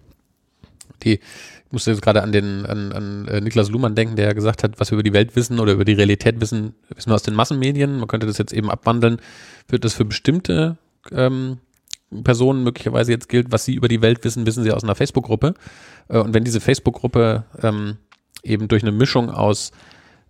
[1.04, 1.20] Die
[1.72, 4.92] musste jetzt gerade an den an, an äh, Niklas Luhmann denken, der gesagt hat, was
[4.92, 8.00] wir über die Welt wissen oder über die Realität wissen, wissen wir aus den Massenmedien.
[8.00, 9.18] Man könnte das jetzt eben abwandeln.
[9.68, 10.78] Wird das für bestimmte
[11.12, 11.58] ähm,
[12.24, 15.54] Personen möglicherweise jetzt gilt, was sie über die Welt wissen, wissen sie aus einer Facebook-Gruppe.
[16.08, 17.98] Äh, und wenn diese Facebook-Gruppe ähm,
[18.44, 19.72] eben durch eine Mischung aus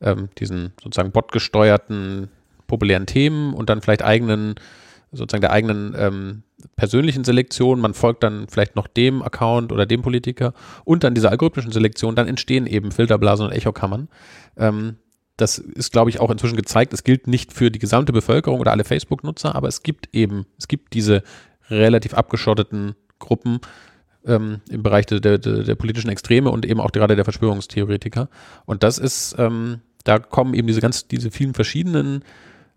[0.01, 2.29] ähm, diesen sozusagen botgesteuerten
[2.67, 4.55] populären Themen und dann vielleicht eigenen
[5.11, 6.43] sozusagen der eigenen ähm,
[6.75, 10.53] persönlichen Selektion, man folgt dann vielleicht noch dem Account oder dem Politiker
[10.85, 14.09] und dann dieser algorithmischen Selektion, dann entstehen eben Filterblasen und Echokammern.
[14.57, 14.97] Ähm,
[15.37, 16.93] das ist, glaube ich, auch inzwischen gezeigt.
[16.93, 20.67] Es gilt nicht für die gesamte Bevölkerung oder alle Facebook-Nutzer, aber es gibt eben, es
[20.67, 21.23] gibt diese
[21.69, 23.59] relativ abgeschotteten Gruppen
[24.25, 28.29] ähm, im Bereich der, der, der, politischen Extreme und eben auch gerade der Verschwörungstheoretiker.
[28.65, 32.23] Und das ist, ähm, da kommen eben diese ganz, diese vielen verschiedenen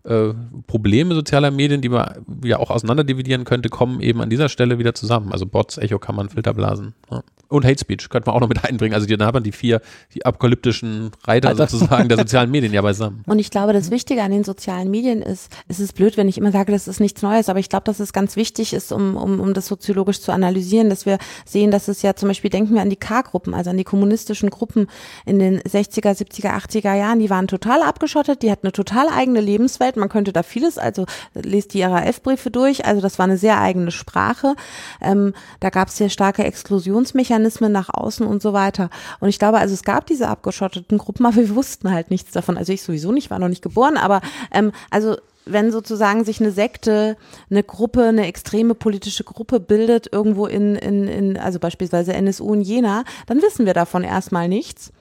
[0.03, 0.33] äh,
[0.67, 4.93] Probleme sozialer Medien, die man ja auch auseinanderdividieren könnte, kommen eben an dieser Stelle wieder
[4.93, 5.31] zusammen.
[5.31, 6.93] Also Bots, Echokammern, Filterblasen.
[7.09, 7.23] Ja.
[7.53, 8.95] Und Hate Speech könnte man auch noch mit einbringen.
[8.95, 9.81] Also dann hat man die vier,
[10.13, 11.67] die apokalyptischen Reiter Alter.
[11.67, 13.23] sozusagen der sozialen Medien ja beisammen.
[13.27, 16.37] Und ich glaube, das Wichtige an den sozialen Medien ist, es ist blöd, wenn ich
[16.37, 19.15] immer sage, das ist nichts Neues, aber ich glaube, dass es ganz wichtig ist, um,
[19.15, 22.73] um, um das soziologisch zu analysieren, dass wir sehen, dass es ja zum Beispiel, denken
[22.73, 24.87] wir an die K-Gruppen, also an die kommunistischen Gruppen
[25.25, 29.41] in den 60er, 70er, 80er Jahren, die waren total abgeschottet, die hatten eine total eigene
[29.41, 29.97] Lebenswelt gestellt.
[29.97, 32.85] Man könnte da vieles, also lest die RAF-Briefe durch.
[32.85, 34.55] Also das war eine sehr eigene Sprache.
[35.01, 38.89] Ähm, da gab es sehr starke Exklusionsmechanismen nach außen und so weiter.
[39.19, 42.57] Und ich glaube, also es gab diese abgeschotteten Gruppen, aber wir wussten halt nichts davon.
[42.57, 44.21] Also ich sowieso nicht, war noch nicht geboren, aber
[44.51, 47.17] ähm, also wenn sozusagen sich eine Sekte,
[47.49, 52.61] eine Gruppe, eine extreme politische Gruppe bildet, irgendwo in, in, in also beispielsweise NSU in
[52.61, 54.93] Jena, dann wissen wir davon erstmal nichts.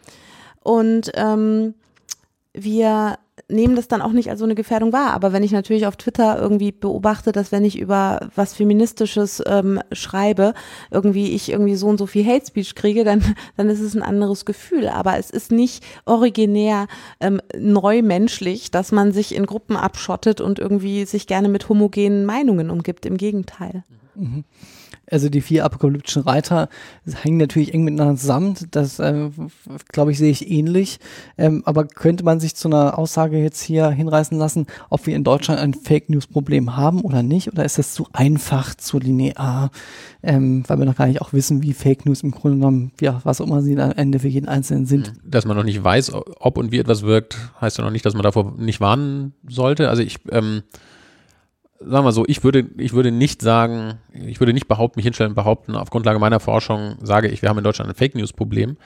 [0.65, 1.75] Und ähm,
[2.55, 3.19] wir
[3.49, 5.13] nehmen das dann auch nicht als so eine Gefährdung wahr.
[5.13, 9.81] Aber wenn ich natürlich auf Twitter irgendwie beobachte, dass wenn ich über was Feministisches ähm,
[9.93, 10.55] schreibe,
[10.91, 13.23] irgendwie ich irgendwie so und so viel Hate Speech kriege, dann,
[13.57, 14.89] dann ist es ein anderes Gefühl.
[14.89, 16.89] Aber es ist nicht originär
[17.21, 22.27] ähm, neu menschlich, dass man sich in Gruppen abschottet und irgendwie sich gerne mit homogenen
[22.27, 23.07] Meinungen umgibt.
[23.07, 23.85] Im Gegenteil.
[24.15, 24.45] Mhm
[25.13, 26.69] also die vier apokalyptischen Reiter
[27.23, 28.55] hängen natürlich eng miteinander zusammen.
[28.71, 29.31] Das, äh,
[29.93, 30.99] glaube ich, sehe ich ähnlich.
[31.37, 35.25] Ähm, aber könnte man sich zu einer Aussage jetzt hier hinreißen lassen, ob wir in
[35.25, 37.53] Deutschland ein Fake News Problem haben oder nicht?
[37.53, 39.71] Oder ist das zu einfach, zu linear,
[40.23, 43.21] ähm, weil wir noch gar nicht auch wissen, wie Fake News im Grunde genommen, ja,
[43.25, 45.13] was auch immer sie am Ende für jeden Einzelnen sind?
[45.25, 48.15] Dass man noch nicht weiß, ob und wie etwas wirkt, heißt ja noch nicht, dass
[48.15, 49.89] man davor nicht warnen sollte.
[49.89, 50.63] Also ich, ähm,
[51.87, 55.35] sagen wir so, ich würde, ich würde nicht sagen, ich würde nicht behaupten, mich hinstellen,
[55.35, 58.77] behaupten, auf Grundlage meiner Forschung sage ich, wir haben in Deutschland ein Fake News Problem.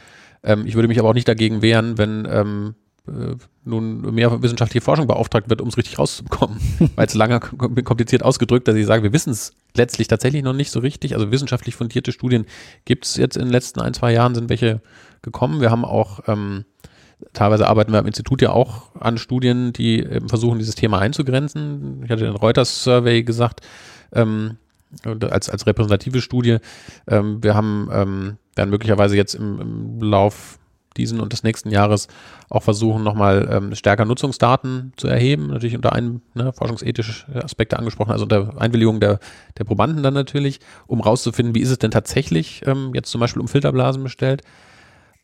[0.42, 2.74] Ähm, ich würde mich aber auch nicht dagegen wehren, wenn ähm,
[3.09, 6.59] äh, nun mehr wissenschaftliche Forschung beauftragt wird, um es richtig rauszubekommen.
[6.97, 10.70] Weil es lange kompliziert ausgedrückt, dass ich sage, wir wissen es letztlich tatsächlich noch nicht
[10.70, 11.14] so richtig.
[11.14, 12.47] Also wissenschaftlich fundierte Studien
[12.84, 14.80] gibt es jetzt in den letzten ein, zwei Jahren, sind welche
[15.22, 15.61] gekommen.
[15.61, 16.64] Wir haben auch ähm,
[17.33, 22.03] Teilweise arbeiten wir am Institut ja auch an Studien, die versuchen, dieses Thema einzugrenzen.
[22.05, 23.61] Ich hatte den Reuters-Survey gesagt,
[24.12, 24.59] ähm,
[25.05, 26.59] als, als repräsentative Studie.
[27.09, 30.59] Ähm, wir haben ähm, werden möglicherweise jetzt im, im Lauf
[30.97, 32.09] diesen und des nächsten Jahres
[32.49, 38.12] auch versuchen, nochmal ähm, stärker Nutzungsdaten zu erheben, natürlich unter einem ne, forschungsethische Aspekte angesprochen,
[38.12, 39.19] also unter Einwilligung der,
[39.59, 43.43] der Probanden dann natürlich, um rauszufinden, wie ist es denn tatsächlich ähm, jetzt zum Beispiel
[43.43, 44.41] um Filterblasen bestellt.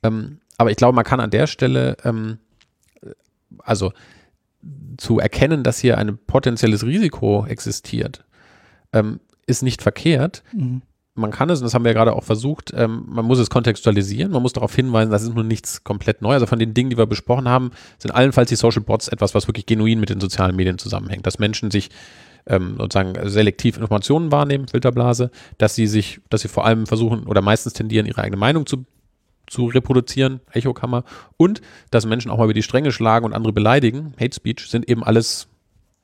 [0.03, 2.39] Ähm, aber ich glaube, man kann an der Stelle, ähm,
[3.59, 3.93] also
[4.97, 8.25] zu erkennen, dass hier ein potenzielles Risiko existiert,
[8.93, 10.45] ähm, ist nicht verkehrt.
[10.53, 10.83] Mhm.
[11.15, 13.51] Man kann es, und das haben wir ja gerade auch versucht, ähm, man muss es
[13.51, 16.33] kontextualisieren, man muss darauf hinweisen, das ist nur nichts komplett neu.
[16.33, 19.49] Also von den Dingen, die wir besprochen haben, sind allenfalls die Social Bots etwas, was
[19.49, 21.27] wirklich genuin mit den sozialen Medien zusammenhängt.
[21.27, 21.91] Dass Menschen sich
[22.47, 27.43] ähm, sozusagen selektiv Informationen wahrnehmen, Filterblase, dass sie sich, dass sie vor allem versuchen oder
[27.43, 28.87] meistens tendieren, ihre eigene Meinung zu
[29.47, 31.05] zu reproduzieren, Echokammer,
[31.37, 34.89] und dass Menschen auch mal über die Stränge schlagen und andere beleidigen, Hate Speech, sind
[34.89, 35.49] eben alles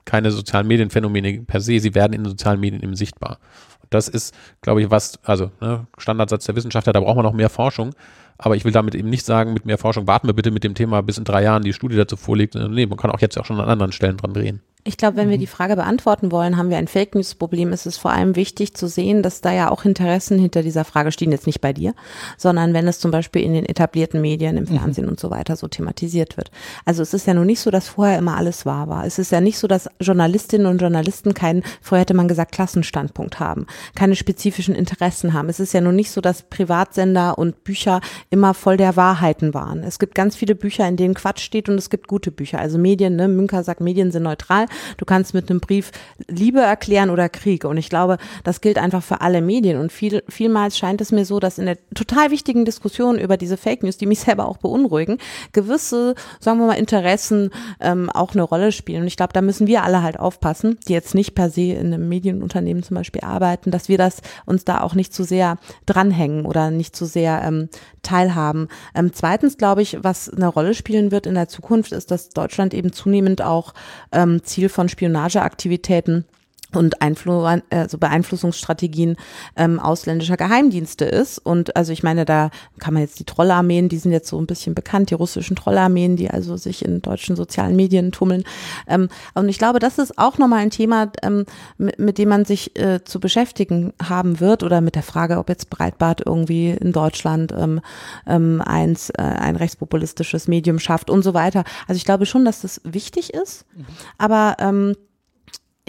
[0.05, 3.39] keine sozialen Medienphänomene per se, sie werden in den sozialen Medien eben sichtbar.
[3.81, 7.33] Und das ist, glaube ich, was, also ne, Standardsatz der Wissenschaftler, da braucht man noch
[7.33, 7.91] mehr Forschung.
[8.39, 10.73] Aber ich will damit eben nicht sagen, mit mehr Forschung warten wir bitte mit dem
[10.73, 12.55] Thema, bis in drei Jahren die Studie dazu vorliegt.
[12.55, 14.61] Nee, man kann auch jetzt auch schon an anderen Stellen dran drehen.
[14.85, 15.41] Ich glaube, wenn wir mhm.
[15.41, 18.75] die Frage beantworten wollen, haben wir ein Fake News Problem, ist es vor allem wichtig
[18.75, 21.93] zu sehen, dass da ja auch Interessen hinter dieser Frage stehen, jetzt nicht bei dir,
[22.37, 24.79] sondern wenn es zum Beispiel in den etablierten Medien, im mhm.
[24.79, 25.11] Fernsehen mhm.
[25.11, 26.49] und so weiter so thematisiert wird.
[26.85, 29.05] Also es ist ja nun nicht so, dass vorher immer alles wahr war.
[29.05, 33.41] Es ist ja nicht so, dass Journalistinnen und Journalisten keinen, vorher hätte man gesagt, Klassenstandpunkt
[33.41, 35.49] haben, keine spezifischen Interessen haben.
[35.49, 37.99] Es ist ja nun nicht so, dass Privatsender und Bücher
[38.31, 39.83] immer voll der Wahrheiten waren.
[39.83, 42.59] Es gibt ganz viele Bücher, in denen Quatsch steht und es gibt gute Bücher.
[42.59, 44.67] Also Medien, ne, Münker sagt, Medien sind neutral.
[44.97, 45.91] Du kannst mit einem Brief
[46.27, 47.65] Liebe erklären oder Krieg.
[47.65, 49.79] Und ich glaube, das gilt einfach für alle Medien.
[49.79, 53.57] Und viel, vielmals scheint es mir so, dass in der total wichtigen Diskussion über diese
[53.57, 55.17] Fake News, die mich selber auch beunruhigen,
[55.51, 57.49] gewisse, sagen wir mal, Interessen
[57.79, 59.01] ähm, auch eine Rolle spielen.
[59.01, 61.87] Und ich glaube, da müssen wir alle halt aufpassen, die jetzt nicht per se in
[61.87, 65.57] einem Medienunternehmen zum Beispiel arbeiten, dass wir das uns da auch nicht zu sehr
[65.87, 67.69] dranhängen oder nicht zu sehr ähm,
[68.01, 68.67] teilhaben.
[68.95, 72.73] Ähm, zweitens glaube ich, was eine Rolle spielen wird in der Zukunft, ist, dass Deutschland
[72.73, 73.73] eben zunehmend auch
[74.11, 76.25] ähm, Ziel von Spionageaktivitäten
[76.73, 79.15] und Einflu also Beeinflussungsstrategien
[79.55, 81.39] ähm, ausländischer Geheimdienste ist.
[81.39, 84.45] Und also ich meine, da kann man jetzt die Trollarmeen, die sind jetzt so ein
[84.45, 88.43] bisschen bekannt, die russischen Trollarmeen, die also sich in deutschen sozialen Medien tummeln.
[88.87, 91.45] Ähm, und ich glaube, das ist auch nochmal ein Thema, ähm,
[91.77, 95.49] mit, mit, dem man sich äh, zu beschäftigen haben wird oder mit der Frage, ob
[95.49, 97.81] jetzt Breitbart irgendwie in Deutschland ähm,
[98.27, 101.63] ähm, eins, äh, ein rechtspopulistisches Medium schafft und so weiter.
[101.87, 103.85] Also ich glaube schon, dass das wichtig ist, mhm.
[104.17, 104.95] aber ähm,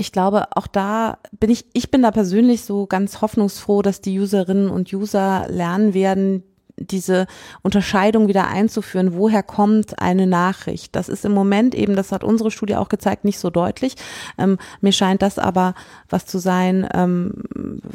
[0.00, 4.18] ich glaube, auch da bin ich, ich bin da persönlich so ganz hoffnungsfroh, dass die
[4.18, 6.42] Userinnen und User lernen werden,
[6.76, 7.26] diese
[7.62, 10.96] Unterscheidung wieder einzuführen, woher kommt eine Nachricht.
[10.96, 13.96] Das ist im Moment eben, das hat unsere Studie auch gezeigt, nicht so deutlich.
[14.38, 15.74] Ähm, mir scheint das aber
[16.08, 17.34] was zu sein, ähm,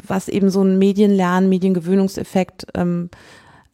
[0.06, 3.10] was eben so ein Medienlernen, Mediengewöhnungseffekt ähm,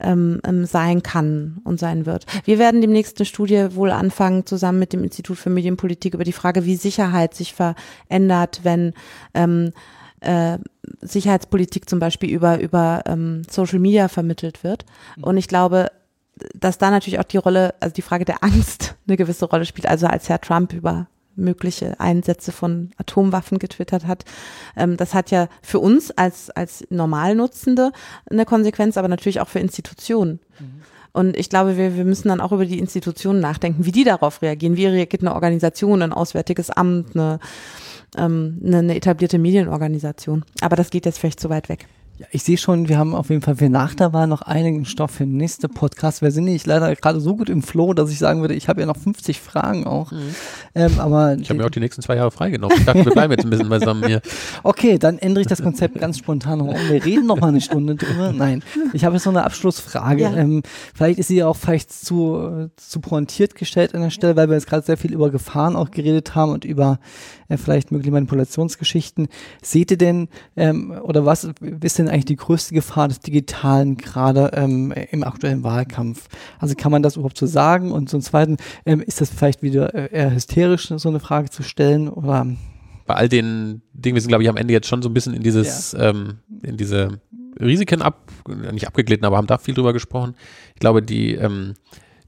[0.02, 2.26] ähm, ähm, sein kann und sein wird.
[2.44, 6.32] Wir werden demnächst eine Studie wohl anfangen, zusammen mit dem Institut für Medienpolitik über die
[6.32, 8.92] Frage, wie Sicherheit sich verändert, wenn
[9.34, 9.72] ähm,
[10.20, 10.58] äh,
[11.00, 14.84] Sicherheitspolitik zum Beispiel über, über ähm, Social Media vermittelt wird.
[15.16, 15.24] Mhm.
[15.24, 15.90] Und ich glaube,
[16.54, 19.86] dass da natürlich auch die Rolle, also die Frage der Angst eine gewisse Rolle spielt.
[19.86, 21.06] Also als Herr Trump über
[21.36, 24.24] mögliche Einsätze von Atomwaffen getwittert hat.
[24.76, 27.92] Ähm, das hat ja für uns als, als Normalnutzende
[28.30, 30.40] eine Konsequenz, aber natürlich auch für Institutionen.
[30.58, 30.82] Mhm.
[31.12, 34.40] Und ich glaube, wir, wir müssen dann auch über die Institutionen nachdenken, wie die darauf
[34.40, 34.76] reagieren.
[34.76, 37.38] Wie reagiert eine Organisation, ein Auswärtiges Amt, eine,
[38.16, 40.44] ähm, eine, eine etablierte Medienorganisation?
[40.62, 41.86] Aber das geht jetzt vielleicht zu weit weg.
[42.18, 44.84] Ja, ich sehe schon, wir haben auf jeden Fall für nach der Wahl noch einigen
[44.84, 46.20] Stoff für den nächsten Podcast.
[46.20, 48.80] Wir sind nicht leider gerade so gut im Flow, dass ich sagen würde, ich habe
[48.80, 50.12] ja noch 50 Fragen auch.
[50.12, 50.34] Mhm.
[50.74, 52.76] Ähm, aber ich habe mir auch die nächsten zwei Jahre freigenommen.
[52.78, 54.20] Ich dachte, wir bleiben jetzt ein bisschen beisammen hier.
[54.64, 56.68] Okay, dann ändere ich das Konzept ganz spontan um.
[56.68, 58.32] Wir reden noch mal eine Stunde drüber.
[58.32, 60.22] Nein, ich habe jetzt noch eine Abschlussfrage.
[60.22, 60.36] Ja.
[60.36, 60.62] Ähm,
[60.94, 64.54] vielleicht ist sie ja auch vielleicht zu, zu pointiert gestellt an der Stelle, weil wir
[64.54, 66.98] jetzt gerade sehr viel über Gefahren auch geredet haben und über
[67.48, 69.28] äh, vielleicht mögliche Manipulationsgeschichten.
[69.62, 71.48] Seht ihr denn, ähm, oder was
[71.80, 76.28] ist denn eigentlich die größte Gefahr des Digitalen gerade ähm, im aktuellen Wahlkampf?
[76.58, 77.92] Also kann man das überhaupt so sagen?
[77.92, 81.62] Und zum Zweiten, ähm, ist das vielleicht wieder äh, eher hysterisch, so eine Frage zu
[81.62, 82.08] stellen?
[82.08, 82.46] Oder
[83.06, 85.34] bei all den Dingen, wir sind, glaube ich, am Ende jetzt schon so ein bisschen
[85.34, 86.10] in dieses, ja.
[86.10, 87.20] ähm, in diese
[87.60, 88.30] Risiken ab,
[88.72, 90.34] nicht abgeglitten, aber haben da viel drüber gesprochen.
[90.74, 91.74] Ich glaube, die, ähm,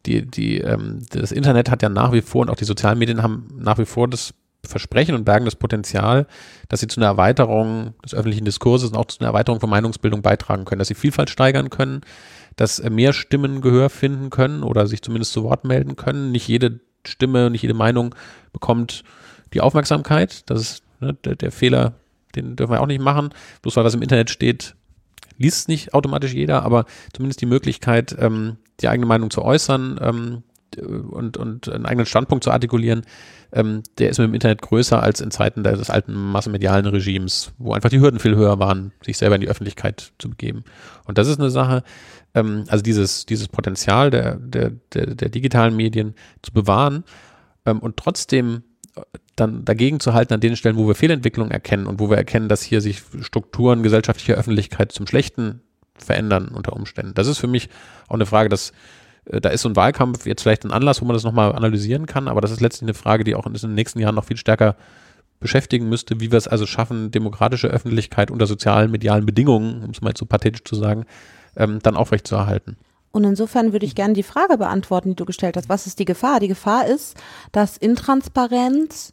[0.07, 3.23] die, die, ähm, das Internet hat ja nach wie vor und auch die sozialen Medien
[3.23, 4.35] haben nach wie vor das
[4.69, 6.27] versprechen und bergen das Potenzial,
[6.69, 10.23] dass sie zu einer Erweiterung des öffentlichen Diskurses und auch zu einer Erweiterung von Meinungsbildung
[10.23, 12.03] beitragen können, dass sie Vielfalt steigern können,
[12.57, 16.31] dass mehr Stimmen Gehör finden können oder sich zumindest zu Wort melden können.
[16.33, 18.15] Nicht jede Stimme, nicht jede Meinung
[18.53, 19.05] bekommt
[19.53, 20.49] die Aufmerksamkeit.
[20.51, 21.95] Das ist ne, der, der, Fehler,
[22.35, 23.31] den dürfen wir auch nicht machen.
[23.63, 24.75] Bloß weil was im Internet steht,
[25.37, 30.43] liest nicht automatisch jeder, aber zumindest die Möglichkeit, ähm, die eigene Meinung zu äußern ähm,
[30.81, 33.03] und, und einen eigenen Standpunkt zu artikulieren,
[33.53, 37.73] ähm, der ist mit dem Internet größer als in Zeiten des alten massenmedialen Regimes, wo
[37.73, 40.65] einfach die Hürden viel höher waren, sich selber in die Öffentlichkeit zu begeben.
[41.05, 41.83] Und das ist eine Sache,
[42.35, 47.05] ähm, also dieses, dieses Potenzial der, der, der, der digitalen Medien zu bewahren
[47.65, 48.63] ähm, und trotzdem
[48.97, 49.03] äh,
[49.37, 52.49] dann dagegen zu halten an den Stellen, wo wir Fehlentwicklungen erkennen und wo wir erkennen,
[52.49, 55.61] dass hier sich Strukturen gesellschaftlicher Öffentlichkeit zum Schlechten
[55.97, 57.15] verändern unter Umständen.
[57.15, 57.69] Das ist für mich
[58.09, 58.73] auch eine Frage, dass äh,
[59.27, 62.29] da ist so ein Wahlkampf jetzt vielleicht ein Anlass, wo man das nochmal analysieren kann,
[62.29, 64.77] aber das ist letztlich eine Frage, die auch in den nächsten Jahren noch viel stärker
[65.41, 70.01] beschäftigen müsste, wie wir es also schaffen, demokratische Öffentlichkeit unter sozialen, medialen Bedingungen, um es
[70.01, 71.05] mal so pathetisch zu sagen,
[71.57, 72.77] ähm, dann aufrechtzuerhalten.
[73.13, 75.69] Und insofern würde ich gerne die Frage beantworten, die du gestellt hast.
[75.69, 76.41] Was ist die Gefahr?
[76.41, 77.17] Die Gefahr ist,
[77.53, 79.13] dass Intransparenz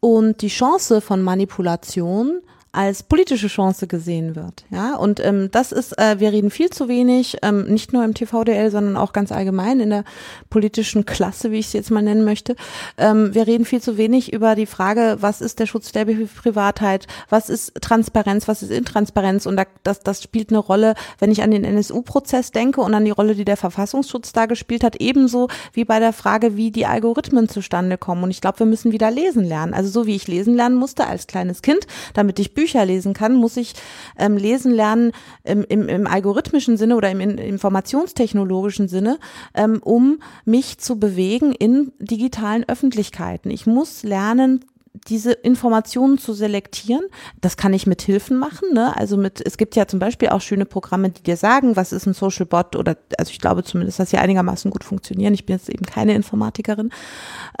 [0.00, 2.40] und die Chance von Manipulation
[2.72, 4.64] als politische Chance gesehen wird.
[4.70, 8.14] Ja, und ähm, das ist, äh, wir reden viel zu wenig, ähm, nicht nur im
[8.14, 10.04] TVDL, sondern auch ganz allgemein in der
[10.50, 12.56] politischen Klasse, wie ich es jetzt mal nennen möchte.
[12.98, 17.06] Ähm, wir reden viel zu wenig über die Frage, was ist der Schutz der Privatheit,
[17.30, 21.42] was ist Transparenz, was ist Intransparenz und da, das, das spielt eine Rolle, wenn ich
[21.42, 25.48] an den NSU-Prozess denke und an die Rolle, die der Verfassungsschutz da gespielt hat, ebenso
[25.72, 28.24] wie bei der Frage, wie die Algorithmen zustande kommen.
[28.24, 29.74] Und ich glaube, wir müssen wieder lesen lernen.
[29.74, 33.36] Also so wie ich lesen lernen musste als kleines Kind, damit ich Bücher lesen kann,
[33.36, 33.74] muss ich
[34.18, 35.12] ähm, lesen lernen
[35.44, 39.20] im, im, im algorithmischen Sinne oder im, im informationstechnologischen Sinne,
[39.54, 43.52] ähm, um mich zu bewegen in digitalen Öffentlichkeiten.
[43.52, 44.64] Ich muss lernen,
[45.06, 47.04] diese Informationen zu selektieren.
[47.40, 48.72] Das kann ich mit Hilfen machen.
[48.72, 48.96] Ne?
[48.96, 52.06] Also mit, es gibt ja zum Beispiel auch schöne Programme, die dir sagen, was ist
[52.06, 55.34] ein Social Bot oder, also ich glaube zumindest, dass sie einigermaßen gut funktionieren.
[55.34, 56.90] Ich bin jetzt eben keine Informatikerin.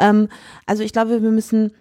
[0.00, 0.28] Ähm,
[0.66, 1.72] also ich glaube, wir müssen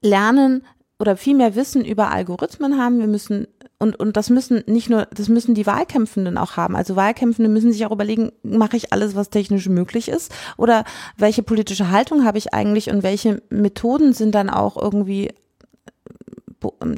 [0.00, 0.62] lernen,
[0.98, 2.98] oder viel mehr Wissen über Algorithmen haben.
[2.98, 3.46] Wir müssen
[3.78, 6.76] und und das müssen nicht nur, das müssen die Wahlkämpfenden auch haben.
[6.76, 10.84] Also Wahlkämpfende müssen sich auch überlegen, mache ich alles, was technisch möglich ist, oder
[11.16, 15.30] welche politische Haltung habe ich eigentlich und welche Methoden sind dann auch irgendwie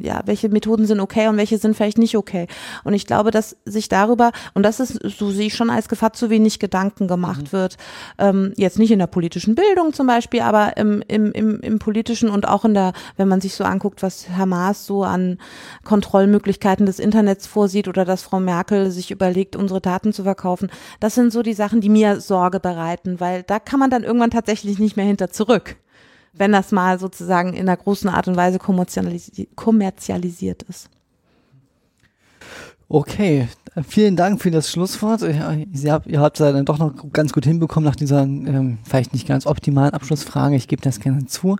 [0.01, 2.47] ja, welche Methoden sind okay und welche sind vielleicht nicht okay.
[2.83, 6.13] Und ich glaube, dass sich darüber, und das ist, so sehe ich schon als Gefahr,
[6.13, 7.51] zu wenig Gedanken gemacht mhm.
[7.51, 7.77] wird.
[8.17, 12.29] Ähm, jetzt nicht in der politischen Bildung zum Beispiel, aber im, im, im, im politischen
[12.29, 15.37] und auch in der, wenn man sich so anguckt, was Herr Maas so an
[15.83, 20.69] Kontrollmöglichkeiten des Internets vorsieht oder dass Frau Merkel sich überlegt, unsere Daten zu verkaufen.
[20.99, 24.31] Das sind so die Sachen, die mir Sorge bereiten, weil da kann man dann irgendwann
[24.31, 25.77] tatsächlich nicht mehr hinter zurück
[26.33, 30.89] wenn das mal sozusagen in einer großen Art und Weise kommerzialisiert ist.
[32.87, 33.47] Okay,
[33.87, 35.21] Vielen Dank für das Schlusswort.
[35.21, 39.13] Ihr habt, ihr habt es dann doch noch ganz gut hinbekommen nach dieser ähm, vielleicht
[39.13, 40.55] nicht ganz optimalen Abschlussfrage.
[40.55, 41.57] Ich gebe das gerne zu.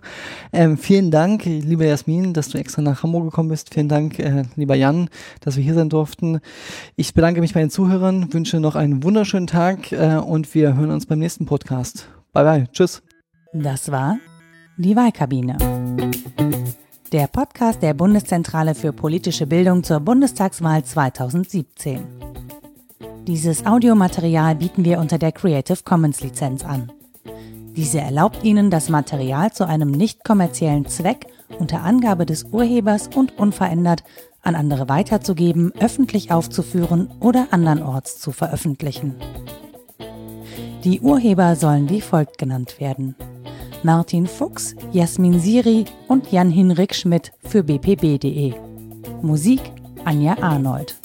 [0.52, 3.72] Ähm, vielen Dank, liebe Jasmin, dass du extra nach Hamburg gekommen bist.
[3.72, 5.08] Vielen Dank, äh, lieber Jan,
[5.40, 6.40] dass wir hier sein durften.
[6.96, 10.90] Ich bedanke mich bei den Zuhörern, wünsche noch einen wunderschönen Tag äh, und wir hören
[10.90, 12.08] uns beim nächsten Podcast.
[12.32, 12.68] Bye bye.
[12.72, 13.02] Tschüss.
[13.52, 14.18] Das war
[14.80, 15.58] die Wahlkabine.
[17.12, 22.02] Der Podcast der Bundeszentrale für politische Bildung zur Bundestagswahl 2017.
[23.26, 26.90] Dieses Audiomaterial bieten wir unter der Creative Commons Lizenz an.
[27.76, 31.26] Diese erlaubt Ihnen, das Material zu einem nicht kommerziellen Zweck
[31.58, 34.02] unter Angabe des Urhebers und unverändert
[34.42, 39.16] an andere weiterzugeben, öffentlich aufzuführen oder andernorts zu veröffentlichen.
[40.84, 43.14] Die Urheber sollen wie folgt genannt werden.
[43.82, 48.52] Martin Fuchs, Jasmin Siri und Jan-Hinrik Schmidt für bpb.de.
[49.22, 49.60] Musik
[50.04, 50.96] Anja Arnold.